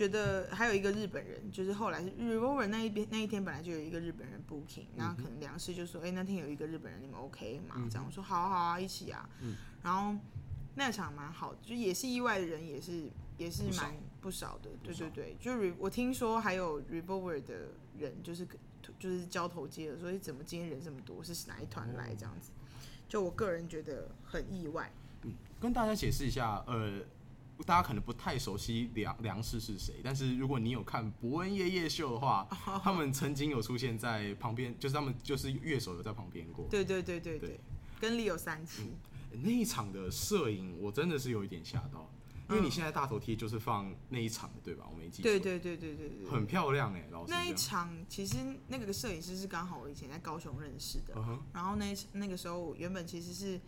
[0.00, 7.86] 觉得还有一个日本人，就是后来是 Revolver 那一边那一天本来就有一个日本人 booking，然后可能梁氏就说，哎、欸，那天有一个日本人，你们 OK 吗？
[7.90, 10.18] 这样我说好好啊，一起啊，嗯、然后
[10.74, 13.94] 那场蛮好的，就也是意外的人，也是也是蛮。
[14.22, 18.46] 不少的，对对对，就 re, 我听说还有 Revolver 的人，就是
[18.98, 22.50] 就是交头接耳，所以怎么今天人这么多，是哪一团来这样子？
[23.06, 24.90] 就我个人觉得很意外。
[25.22, 27.00] 嗯，跟大家解释一下，呃，
[27.64, 32.46] 大家可能不太熟悉梁梁氏是谁，但是如果你有看伯恩夜夜秀的话，
[32.82, 36.66] 他们曾经有出现在旁边，就是他们就是乐手有在旁边过。
[36.70, 37.60] 对对对对对，对
[38.00, 38.92] 跟 Leo 三期、
[39.32, 42.10] 嗯、那一场的摄影，我真的是有一点吓到。
[42.48, 44.84] 因为你现在大头贴就是放那一场的，对吧？
[44.90, 45.22] 我没记错。
[45.22, 47.30] 对对对对对对，很漂亮哎，老师。
[47.30, 51.38] 那一场其实那个摄影师是刚好我以前在高雄认识的，uh huh.
[51.52, 53.60] 然后那那个时候原本其实是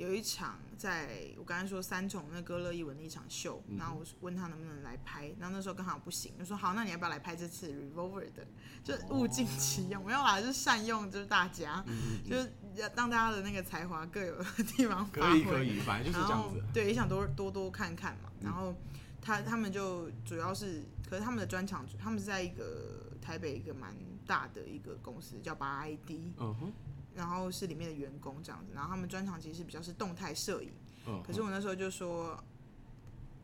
[0.00, 8.46] 有一场在我刚才说三重那歌乐艺文的一场秀，嗯、然后我问他能不能来拍，然后那时候刚好不行，我说好，那你要不要来拍这次 Revolver 的？
[8.82, 11.84] 就物尽其用，我要来是善用，就是大家，
[12.26, 12.50] 就是
[12.96, 16.64] 让大家的那个才华各有的地方发挥，可以可以，反正就是这样子。
[16.72, 18.32] 对，也想多多多看看嘛。
[18.40, 18.74] 然后
[19.20, 23.94] 他他们就主要是，可是他们的专场，他们是在一个台北一个蛮
[24.26, 26.32] 大的一个公司叫八 ID。
[26.38, 26.72] 嗯哼。
[27.14, 30.70] 然后是里面的员工这样子，然后他们专场其实比较是动态摄影，
[31.06, 32.42] 嗯、可是我那时候就说，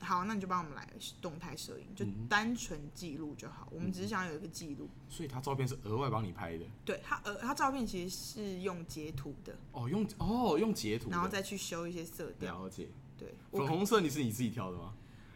[0.00, 0.88] 好，那你就帮我们来
[1.20, 4.88] 动态摄影，就单纯记录就好，嗯、我们只是想要有一个记录。
[5.08, 6.64] 所以他照片是额外帮你拍的？
[6.84, 9.56] 对他，呃，他照片其实是用截图的。
[9.72, 12.64] 哦，用哦用截图，然后再去修一些色调。
[12.64, 12.88] 了解。
[13.18, 14.92] 对，粉红色你是你自己挑的吗？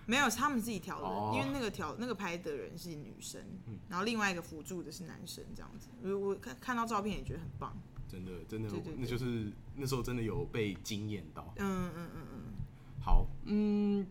[0.06, 5.88] 没有，是他们自己调的，哦、因为那个调那个拍的人是女生，嗯、然后另外一个辅助的是男生，这样子。
[6.02, 7.74] 我我看看到照片也觉得很棒。
[8.10, 8.68] 真的，真的，
[8.98, 11.54] 那就是那时候真的有被惊艳到。
[11.58, 12.40] 嗯嗯嗯嗯。
[13.00, 14.06] 好，嗯，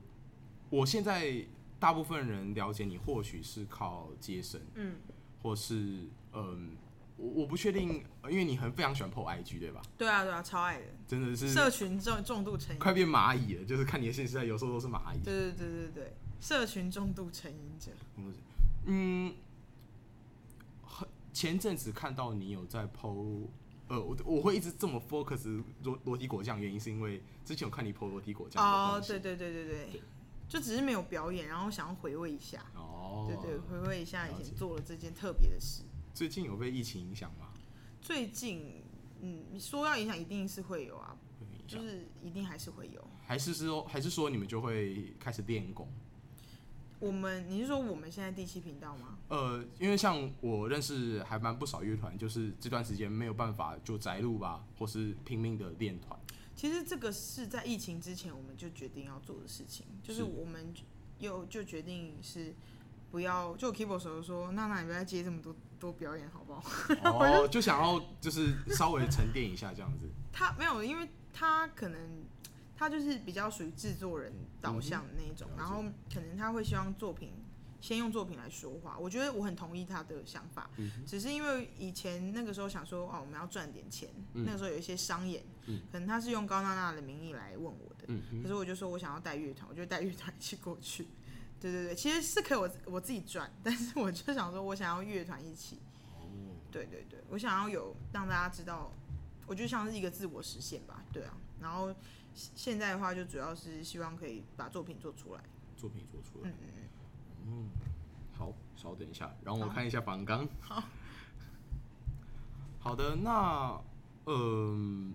[0.69, 1.45] 我现在
[1.79, 4.95] 大部分人了解你，或许是靠接生，嗯，
[5.43, 6.71] 或是嗯，
[7.17, 9.81] 我我不确定，因为你很非常喜欢 po IG 对吧？
[9.97, 15.19] 对啊对啊，超爱的，真的是社群重重度成瘾，快变蚂蚁了，就是看你的现实，有时候都是蚂蚁。
[15.23, 17.91] 对对对对对，社群重度成瘾者。
[18.85, 19.33] 嗯，
[21.31, 23.47] 前阵子看到你有在 po。
[23.89, 30.01] 呃，我我会一直这么 focus 裸裸体果酱，原因是因为之前有看你 po 裸体果酱哦，对对对对对，对
[30.47, 35.83] 就只是没有表演，然后想要回味一下哦，对，对对，回味一下以前做了这件特别的事。
[36.13, 37.49] 最近有被疫情影响吗？
[37.99, 38.83] 最近，
[39.21, 41.17] 嗯，你说要影响，一定是会有啊，
[41.67, 45.87] 就是一定还是会有，还是说还是说你们就会开始练功？
[46.99, 49.17] 我们，你是说我们现在第七频道吗？
[49.29, 56.19] 呃，因为像我认识还蛮不少乐团，就是这段时间没有办法就宅录吧，或是拼命的练团。
[56.55, 60.73] 其实这个是在疫情之前我们就决定要做的事情，就是我们
[61.19, 62.53] 又就决定是
[63.11, 66.61] 不要，就 keyboard 手说，娜娜你不要接这么多多表演好不好？
[67.17, 70.05] 哦，就想要就是稍微沉淀一下这样子。
[70.33, 71.99] 他没有，因为他可能。
[72.79, 77.33] 他就是比较属于制作人导向的那一种，嗯、然后可能他会希望作品
[77.81, 78.97] 先用作品来说话。
[78.97, 91.05] 我觉得我很同意他的想法，嗯、只是因为以前那个时候想说，哦，我们要赚点钱，嗯、那个时候有一些商演，嗯、可能他是用高娜娜的名义来问我的，嗯、可是我就说我想要带乐团，我就带乐团一起过去。
[91.59, 95.77] 对对对，其实是可以我我自己赚，但是我就想说我想要乐团一起。
[96.17, 96.23] 哦，
[96.71, 98.93] 对对对，我想要有让大家知道，
[99.49, 101.93] 我觉得像是一个自我实现吧，对啊，然后。
[102.55, 105.41] 现在的话，就主要是希望可以把作品做出来。
[105.75, 106.49] 作品做出来。
[106.49, 107.69] 嗯嗯嗯。
[108.31, 110.47] 好，稍等一下，让我看一下榜纲。
[110.61, 110.81] 好。
[112.79, 113.81] 好的，那
[114.27, 115.13] 嗯、呃，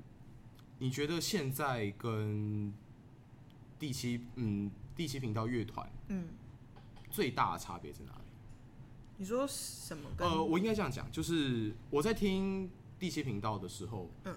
[0.80, 2.70] 你觉得现在跟
[3.78, 6.28] 第七嗯第七频道乐团嗯
[7.10, 8.24] 最大的差别在哪里？
[9.16, 10.10] 你说什么？
[10.18, 12.68] 呃，我应该这样讲，就是我在听
[13.04, 14.34] 第七频道的时候，嗯。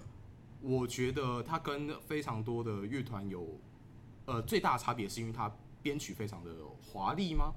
[0.60, 3.58] 我觉得它跟非常多的乐团有，
[4.26, 5.50] 呃，最大的差别是因为它
[5.80, 6.50] 编曲非常的
[6.82, 7.54] 华丽吗？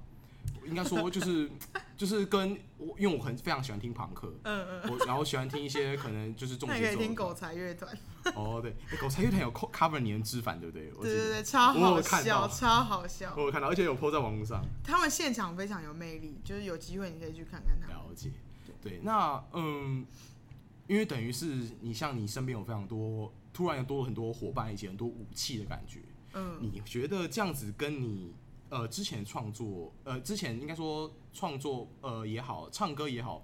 [0.64, 1.50] 应该说就是
[1.98, 6.80] 就是跟我，因为我很非常喜欢听朋克，嗯嗯，我然后喜欢听一些可能就是重节奏。
[6.80, 7.94] 可以听狗才乐团。
[8.34, 10.90] 哦，对，狗才乐团有 cover 你的之反，对不对？
[11.02, 13.34] 对对对，超好笑，超好笑。
[13.36, 14.64] 我有看到，而且有 po 在网络上。
[14.82, 17.88] 他们现场非常有魅力，就是有机会你可以去看看他。
[17.88, 18.30] 了解，
[18.80, 20.06] 对，那嗯。
[20.92, 26.00] 因为等于是你像你身边有非常多，突然有多了很多伙伴，以及很多武器的感觉。
[26.34, 28.34] 嗯，你觉得这样子跟你
[28.68, 33.42] 呃之前创作呃之前应该说创作呃也好，唱歌也好，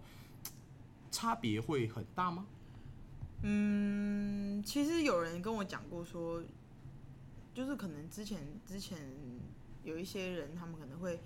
[1.10, 2.46] 差别会很大吗？
[3.40, 6.44] 嗯，其实有人跟我讲过说，
[7.54, 8.98] 就是可能之前之前
[9.84, 11.18] 有一些人，他们可能会。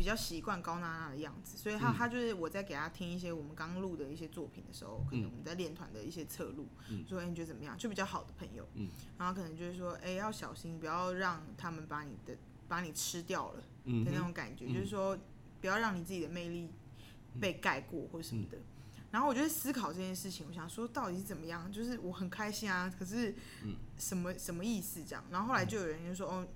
[0.00, 7.76] 比较习惯高娜娜的样子，所以他、嗯、他就是我在给他听一些我们刚录的一些作品的时候，可能我们在练团的一些侧录，嗯、说哎你觉得怎么样？
[7.76, 12.34] 就比较好的朋友，嗯、然后可能就是说哎、欸、要小心，不要让他们把你的
[12.66, 15.18] 把你吃掉了的那种感觉，嗯、就是说
[15.60, 16.70] 不要让你自己的魅力
[17.38, 18.56] 被盖过或什么的。
[18.56, 18.64] 嗯、
[19.10, 21.70] 然后我就思考这件事情，我想说到底是怎么样？
[21.70, 23.34] 就是我很开心啊，可是
[23.98, 25.22] 什么什么意思这样？
[25.30, 26.48] 然后后来就有人就说哦。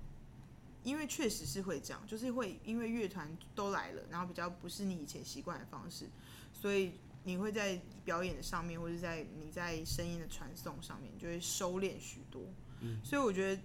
[0.85, 6.07] 因为确实是会这样，就是会因为乐团都来了，然后比较不是你以前习惯的方式，
[6.53, 12.43] 所以你会在表演的上面，或者在你在声音的传送上面，就会收敛许多。
[12.81, 13.61] 嗯，所以我觉得，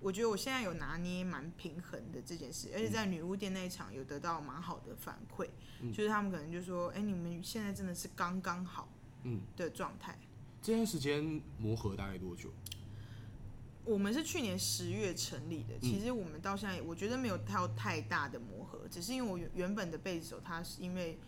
[0.00, 5.48] 我觉得我现在有拿捏蛮平衡的这件事，而且在女巫店那一场有得到蛮好的反馈，
[5.80, 8.88] 嗯，就是他们可能就说，哎，你们现在真的是刚刚好，
[9.22, 10.18] 嗯的状态。
[10.60, 12.50] 这段时间磨合大概多久？
[13.84, 21.18] 我们是去年十月成立的，其实我们到现在，我觉得没有太太大的磨合，只是因为我原原本的贝斯手他是因为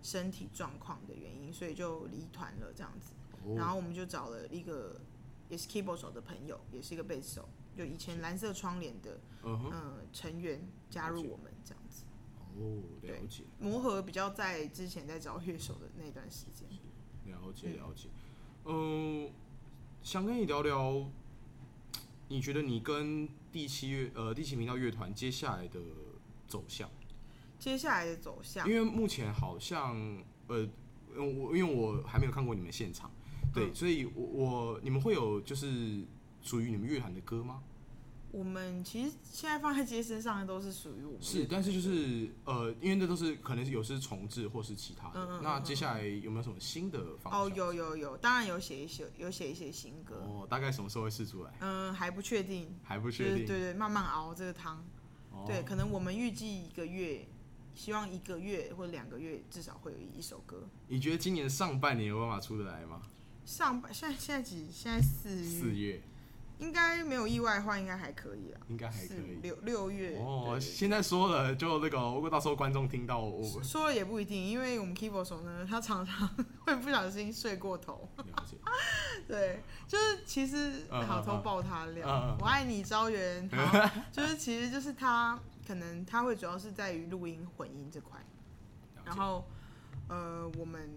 [0.00, 3.12] 身体状况的原因，所以就离团了这样子。
[3.56, 5.00] 然后我们就找了一个
[5.48, 12.04] 也是 keyboard 手的朋友，也是一个贝斯手，就以前蓝色窗帘的嗯、呃、成员加入我们这样子。
[12.56, 13.42] 哦，了解。
[13.58, 16.68] 磨合比较在之前在找乐手的那段时间。
[17.24, 18.08] 了解了解。
[18.64, 19.30] 嗯，
[20.02, 21.10] 想跟你聊聊。
[22.34, 25.78] 你觉得你跟第七乐呃第七频道乐团接下来的
[26.48, 26.90] 走向？
[27.60, 29.96] 接下来的走向，因为目前好像
[30.48, 30.68] 呃，
[31.16, 33.08] 我因为我还没有看过你们现场，
[33.52, 36.04] 对，嗯、所以我我你们会有就是
[36.42, 37.62] 属于你们乐团的歌吗？
[38.34, 45.20] 我们其实现在放在街身上的都是属于我们，是，但是就是呃，因为那都是可能是有是重置或是其他的。
[45.20, 47.42] 嗯嗯嗯，那接下来有没有什么新的方向？
[47.42, 50.16] 哦，有有有，当然有写一些，有写一些新歌。
[50.26, 51.52] 哦，大概什么时候会释出来？
[51.60, 53.36] 嗯，还不确定，还不确定。
[53.36, 54.84] 对对对，慢慢熬这个汤。
[55.30, 57.28] 哦、对，可能我们预计一个月，
[57.72, 60.68] 希望一个月或两个月至少会有一首歌。
[60.88, 63.00] 你觉得今年上半年有办法出得来吗？
[63.44, 64.66] 上半现在现在几？
[64.72, 65.44] 现在四月。
[65.44, 66.02] 四月。
[66.58, 68.60] 应该没有意外的话，应该还可以啊。
[68.68, 69.38] 应该还可以。
[69.42, 76.28] 六六月哦，现在说了就那个，如果到时候观众听到我说了也不一定，因为我们 keyboard 手呢，他常常
[76.60, 78.08] 会不小心睡过头。
[79.26, 88.18] 对，就是其实好偷爆他料，嗯嗯、我爱你招元， 好，就是其实就是他可能他会主要是在于录音混音这块，
[89.04, 89.44] 然后
[90.08, 90.90] 呃，我们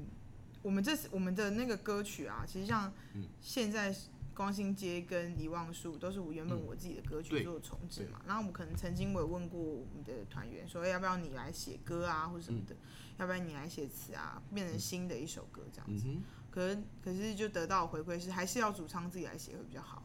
[0.61, 2.93] 我们这次我们的那个歌曲啊，其实像
[3.41, 3.93] 现在。
[4.37, 12.77] 光新街跟遗忘树都是我原本我自己的歌曲做重置嘛，然后我们可能曾经我有问过我们的团员说，要不要你来写歌啊，或什么的，嗯、
[13.17, 16.05] 要不然你来写词啊，变成新的一首歌这样子。
[16.07, 16.21] 嗯、
[16.51, 20.03] 可是可是就得到回馈是，还是要主唱自己来写会比较好。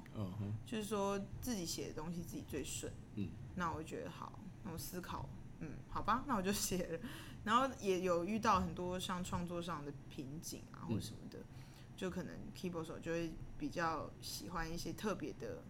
[0.64, 2.90] 就是说自己写的东西自己最顺。
[3.16, 5.28] 嗯，那我就觉得好，那我思考，
[5.60, 6.98] 嗯，好吧，那我就 写了。
[7.44, 11.38] 然后也有遇到很多像创作上的瓶颈啊，或什么的。
[11.38, 11.61] 嗯
[12.02, 15.62] 就可能 keyboard 手就会比较喜欢一些特别的、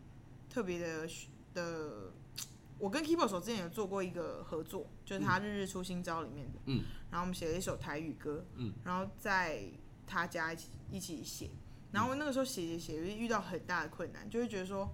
[0.49, 1.07] 特别的
[1.53, 2.11] 的。
[2.78, 9.62] 我跟 keyboard 手之前有做过一个合作，就是他《日日出新招》里面的，嗯，然后我们写了一首台语歌，嗯，然后在
[10.07, 11.51] 他家一起一起写，
[11.93, 14.91] 然后那个时候写写写，就遇到很大的困难，就会觉得说，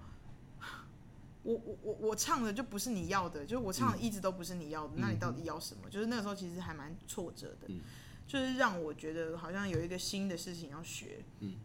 [1.43, 5.89] 我我我我唱的就不是你要的，就是我唱的一直都不是你要的，那你到底要什么？
[5.89, 7.67] 就是那个时候其实还蛮挫折的。
[8.29, 11.55] 就是让我觉得好像有一个新的事情要学，嗯，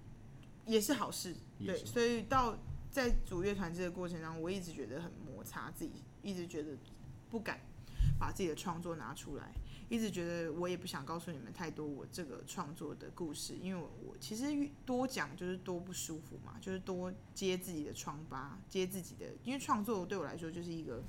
[0.64, 2.56] 也是好事，对，所以到
[2.90, 6.70] 在组乐团这个过程中，我一直觉得很摩擦自己，一直觉得
[7.28, 7.60] 不敢
[8.18, 9.52] 把自己的创作拿出来，
[9.90, 14.46] 一直觉得我也不想告诉你们太多我这个创作的故事，因为我我其实
[14.86, 21.02] 多讲就是多不舒服嘛，就是多揭自己的疮疤，揭自己的，因为创作对我来说就是一个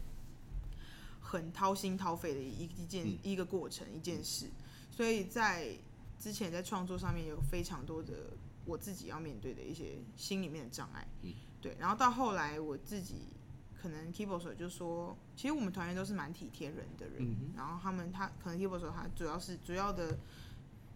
[1.21, 4.47] 很掏心掏肺的一一件、嗯、一个过程一件事。
[4.95, 5.77] 所以在
[6.17, 8.31] 之前在创作上面有非常多的
[8.63, 11.75] 我自己要面对的一些心里面的障碍，嗯，对。
[11.77, 13.15] 然后到后来我自己
[13.79, 20.17] 可能 keyboard 手就说，其实我们团员都是蛮体贴人的人，嗯、然后他们他可能 keyboard 手他主要是主要的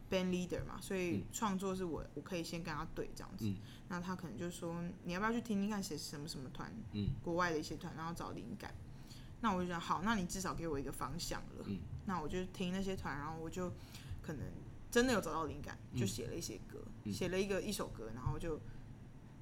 [0.10, 3.58] band leader 嘛，所以创作是我我可以先跟他对这样子，嗯、
[3.89, 8.74] 那他可能就说你要不要去听听看谁什么什么团，嗯，国外的一些团，然后找灵感。
[9.42, 11.66] 那我就想，好，那你至少给我一个方向了。
[11.66, 13.72] 嗯，那我就听那些团，然后我就
[14.22, 14.44] 可能
[14.92, 16.80] 真的有找到灵感，就写了一些歌，
[17.12, 18.60] 写、嗯、了一个一首歌，然后就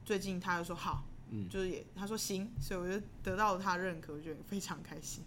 [0.06, 5.24] 最近他又说好，嗯，就是也他说行，所以我就得到了他认可，我觉得非常开心。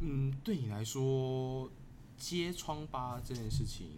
[0.00, 1.70] 嗯，对你来说，
[2.18, 3.88] 揭疮疤这件事情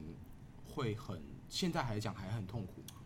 [0.75, 3.01] 会很，现在还讲还很痛苦吗？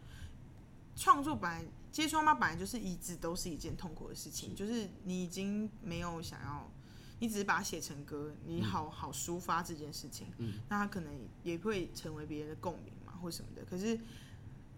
[0.97, 1.65] 创作本来。
[1.91, 6.71] 揭疮疤本来就是一直都是一件痛苦的事情，是就是你已经没有想要，
[7.19, 11.13] 你只是把它写成歌，你好好抒发这件事情，嗯，那它可能
[11.43, 13.65] 也会成为别人的共鸣嘛，或什么的。
[13.65, 13.99] 可是，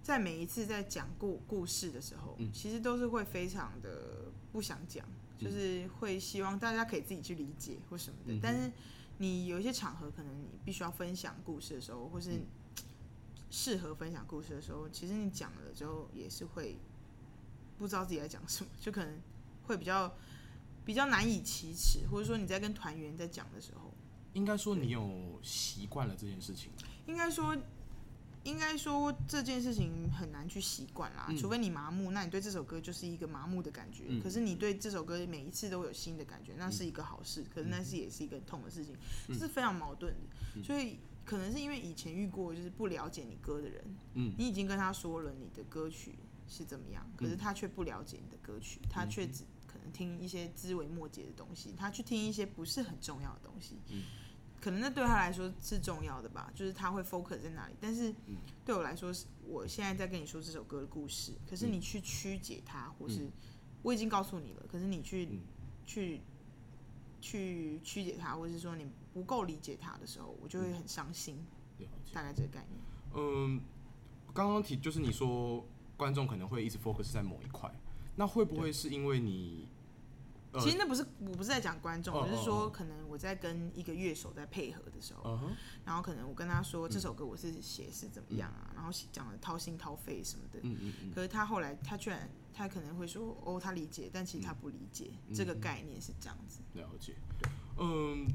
[0.02, 5.04] 在每一次在讲故故事的时候，嗯，其实都是会非常的不想讲，
[5.38, 8.32] 就是会希望大家可以自己去理解或什么的。
[8.34, 8.72] 嗯，但是
[9.18, 12.40] 你有一些场合，可能你必须要分享故事的时候，或是
[13.50, 16.78] 适合分享故事的时候，其实你讲了之后也是会。
[17.81, 19.18] 不知道自己在讲什么， 就可能
[19.64, 20.14] 会比较
[20.85, 23.93] 比较难以启齿，或者说你在跟团员在讲的时候，
[24.35, 26.70] 应该说你有习惯了这件事情。
[27.07, 27.57] 应该说，
[28.45, 34.05] 应该说这件事情很难去习惯啦，嗯、除非你麻木，那你对这首歌就是一个麻木的感觉。
[34.09, 37.41] 嗯、可是你对这首歌每一次都有新的感觉，那是一个好事。
[37.43, 38.95] 嗯、可是那是也是一个痛的事情，
[39.28, 40.37] 嗯、是非常矛盾的。
[40.57, 46.14] 嗯、所以可能是因为以前遇过就是不了解你歌的人，嗯，你已经跟他说了你的歌曲。
[46.51, 53.76] 是怎么样，可是他却不了解你的歌曲，他却只可能听一些枝微末节的东西，他去听一些不是很重要的东西。
[54.61, 57.74] 可能那对他来说是重要的吧，就是他会 focus 在哪里。
[57.80, 58.14] 但是
[58.64, 61.32] 对我来说，是我现在在跟你说这首歌的故事。
[61.48, 63.30] 可是你去曲解它，或是
[63.82, 65.40] 我已经告诉你了，可是你去
[65.86, 66.20] 去
[67.22, 71.38] 去曲解它，或是说你不够理解它的时候，我就会很伤心。
[72.12, 72.78] 大概这个概念。
[73.14, 73.61] 嗯，
[74.34, 75.64] 刚刚提就是你说
[76.01, 77.70] 观众可能会一直 focus 在某一块，
[78.16, 79.68] 那会不会是因为你？
[80.59, 85.38] 其实那不是，我不是在讲观众，我是说可能我在跟一个乐手在配合的时候，
[85.84, 90.59] 然后可能我跟他说这首歌我是写是怎么样啊，然后讲的掏心掏肺什么的，
[91.14, 96.59] 可是他后来他居然他可能会说哦他理解，但其实他不理解这个概念是这样子。
[96.72, 97.14] 了解，
[97.78, 98.26] 嗯，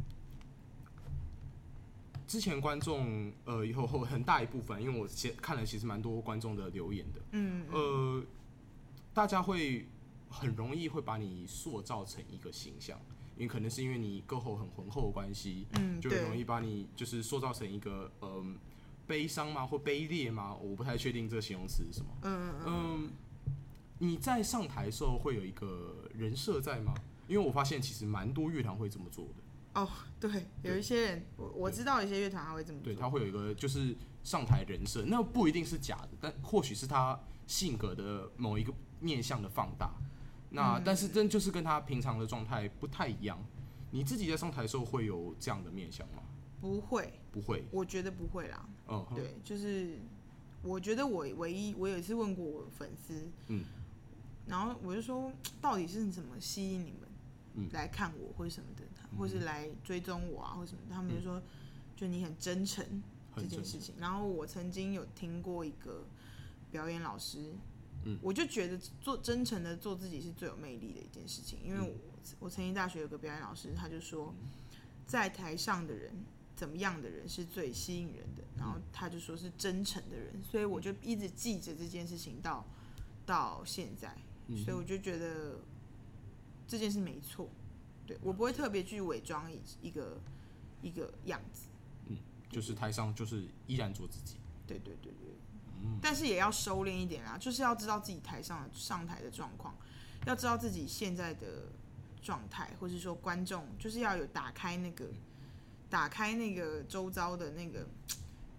[2.27, 8.23] 之前观众呃以后后很大一部分，因为我先看了其实蛮多观众的留言的，嗯呃
[9.13, 9.85] 大家会。
[10.27, 12.99] 很容易会把你塑造成一个形象，
[13.37, 18.57] 因为可能是因为你歌喉很浑厚的关系，嗯，就很容易把你就是塑造成一个嗯
[19.07, 20.53] 悲伤吗或卑劣吗？
[20.55, 22.11] 我不太确定这个形容词是什么。
[22.23, 23.09] 嗯嗯嗯。
[23.99, 26.93] 你在上台的时候会有一个人设在吗？
[27.29, 29.35] 因为我发现其实蛮多乐团会这么做的。
[29.75, 29.87] 哦，
[30.19, 39.93] 对，有一些人我我知道一些乐团他会这么做，对，他会有一个就是上台人设，那不一定是假的，但或许是他性格的某一个面向的放大。
[40.49, 43.37] 那但是真就是跟他平常的状态不太一样。
[43.91, 46.23] 你自己在上台的时候会有这样的面相吗？
[46.61, 48.65] 不会，不会，我觉得不会啦。
[48.87, 49.99] 嗯，对，就是
[50.63, 53.63] 我觉得我唯一我有一次问过我粉丝，嗯，
[54.47, 56.93] 然后我就说 到底是怎么吸引你
[57.55, 58.84] 们来看我或者什么的，
[59.17, 60.81] 或是来追踪我啊或什么？
[60.89, 61.41] 他们就说
[61.95, 62.85] 就你很真诚
[63.35, 63.95] 这件事情。
[63.99, 66.05] 然后我曾经有听过一个
[66.71, 67.53] 表演老师。
[68.03, 68.19] 嗯。
[68.21, 71.95] 我就觉得做真诚的做自己是最有魅力的一件事情，因为我
[72.39, 74.33] 我曾经大学有个表演老师，他就说，
[75.07, 76.11] 在台上的人
[76.55, 82.65] 怎么样的人是最吸引人的，然后他就说是真诚的人，所以我就一直记着这件事情到
[83.25, 84.15] 到现在，
[84.63, 85.59] 所以我就觉得
[86.67, 87.49] 这件事没错，
[88.05, 90.19] 对，我不会特别去伪装一一个
[90.81, 91.67] 一个样子，
[92.07, 92.17] 嗯，
[92.49, 94.37] 就是台上就是依然做自己，
[94.67, 95.35] 对对对对。
[95.83, 99.75] 嗯但是也要收敛一点啊，就是要知道自己台上的上台的状况，
[100.25, 101.67] 要知道自己现在的
[102.23, 105.05] 状态，或是说观众，就是要有打开那个
[105.89, 107.85] 打开那个周遭的那个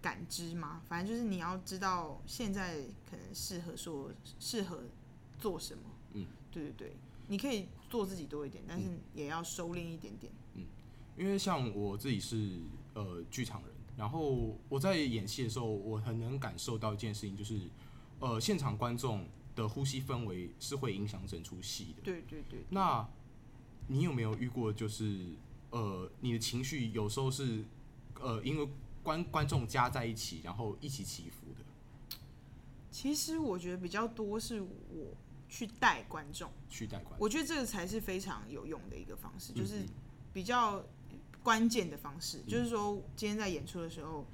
[0.01, 0.81] 感知嘛。
[0.87, 2.77] 反正就是你要知道现在
[3.09, 4.83] 可能适合说适合
[5.37, 5.83] 做什么。
[6.13, 6.97] 嗯，对对对，
[7.27, 10.31] 你可以做自己多一点，但是也要收敛一点点。
[10.55, 10.63] 嗯，
[11.17, 12.59] 因为像我自己是
[12.93, 13.71] 呃剧场人。
[13.97, 17.59] 然后我在演戏的时候，我很能感受到一件事情，就是，
[18.19, 22.03] 呃，现场观众的呼吸氛围是会影响整出戏的。
[22.03, 22.63] 对对对。
[22.69, 23.09] 那
[23.87, 25.25] 你有没有遇过，就是，
[25.71, 27.65] 呃，你的情绪有时候是，
[28.21, 28.69] 呃，因为
[29.01, 31.65] 观观众加在一起，然后一起起伏的？
[32.91, 35.17] 其实我觉得比较多是我
[35.49, 37.17] 去带观众，去带观众。
[37.19, 39.83] 我觉得这个才是非常有用的一个方式，就是
[40.33, 40.83] 比较。
[41.43, 44.25] 关键的方式就是说，今天在演出的时候，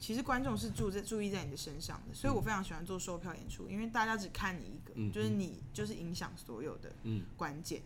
[0.00, 6.92] 其实观众是注在注意在你的身上的，所以我非常喜欢做售票演出，因为大家只看你一个，就是你就是影响所有的
[7.36, 7.82] 关键。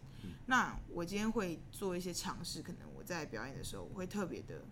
[0.46, 4.62] 那我今天会做一些尝试，可能我在表演的时候，我会特别的、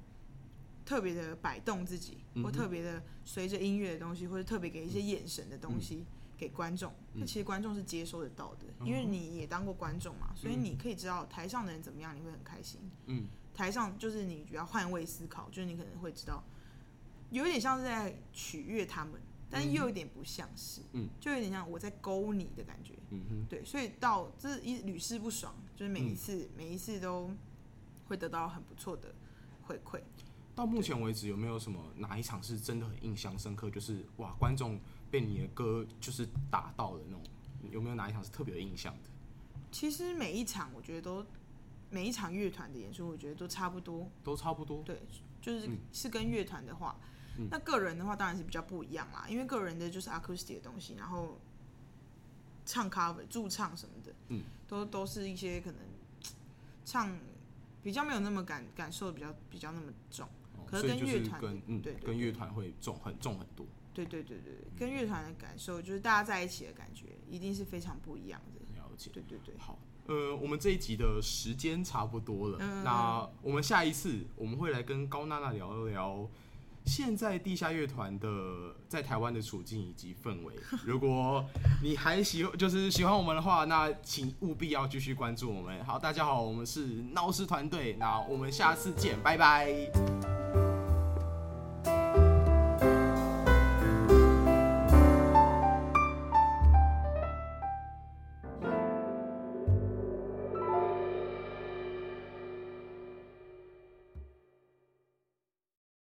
[0.86, 6.06] 特别的摆动自己，或特别的随着音乐的东西，或者特别给一些眼神的东西
[6.36, 6.92] 给观众。
[7.14, 12.80] 那其实观众是接收得到的，因为你也当过观众嘛，所以你可以知道台上的人怎么样，你会很开心。
[13.06, 13.26] 嗯。
[13.54, 16.42] 台上就是你比较换位思考，就是你可能会知道，
[17.28, 19.20] 有点像是在取悦他们，
[19.50, 27.30] 但又有点不像是，嗯，就有点像我在勾你的感觉，嗯哼，对，所以到这一屡试不爽，就是每一次、嗯、每一次都
[28.06, 29.14] 会得到很不错的
[29.64, 30.00] 回馈。
[30.54, 33.70] 到目前为止，有没有什么哪一场是真的很印象深刻？
[33.70, 34.80] 就是哇，观众
[35.12, 37.22] 被你的歌就是打到的那种，
[37.70, 39.10] 有没有哪一场是特别有印象的？
[39.70, 41.24] 其实每一场我觉得都。
[41.94, 44.82] 每一场乐团的演出，我觉得都差不多，都差不多。
[44.82, 45.02] 对，
[45.42, 46.96] 就是是跟乐团的话，
[47.36, 51.38] 嗯、那个人的话当然是比较不一样啦，因为个人的就是 acoustic 的东西，然后
[52.64, 55.80] 唱 cover、驻唱什么的，嗯，都都是一些可能
[56.86, 57.14] 唱
[57.82, 63.66] 比较没有那么感感受比较比较那么重，哦、可是跟乐团，嗯，对，跟乐团会重很重很多。
[63.94, 64.54] 对，对，对，对。
[64.78, 68.60] 跟乐团的感受就是大家在一起的感觉一定是非常不一样的。
[68.80, 69.54] 了解，对，对，对。
[69.58, 72.58] 好，呃，我们这一集的时间差不多了。
[72.84, 76.28] 那我们下一次我们会来跟高娜娜聊一聊
[76.84, 80.54] 现在地下乐团的在台湾的处境以及氛围。
[80.84, 81.44] 如果
[81.82, 85.84] 你还喜就是喜欢我们的话，那请务必要继续关注我们。
[85.84, 87.94] 好，大家好，我们是闹事团队。
[88.00, 90.71] 那我们下次见，拜拜。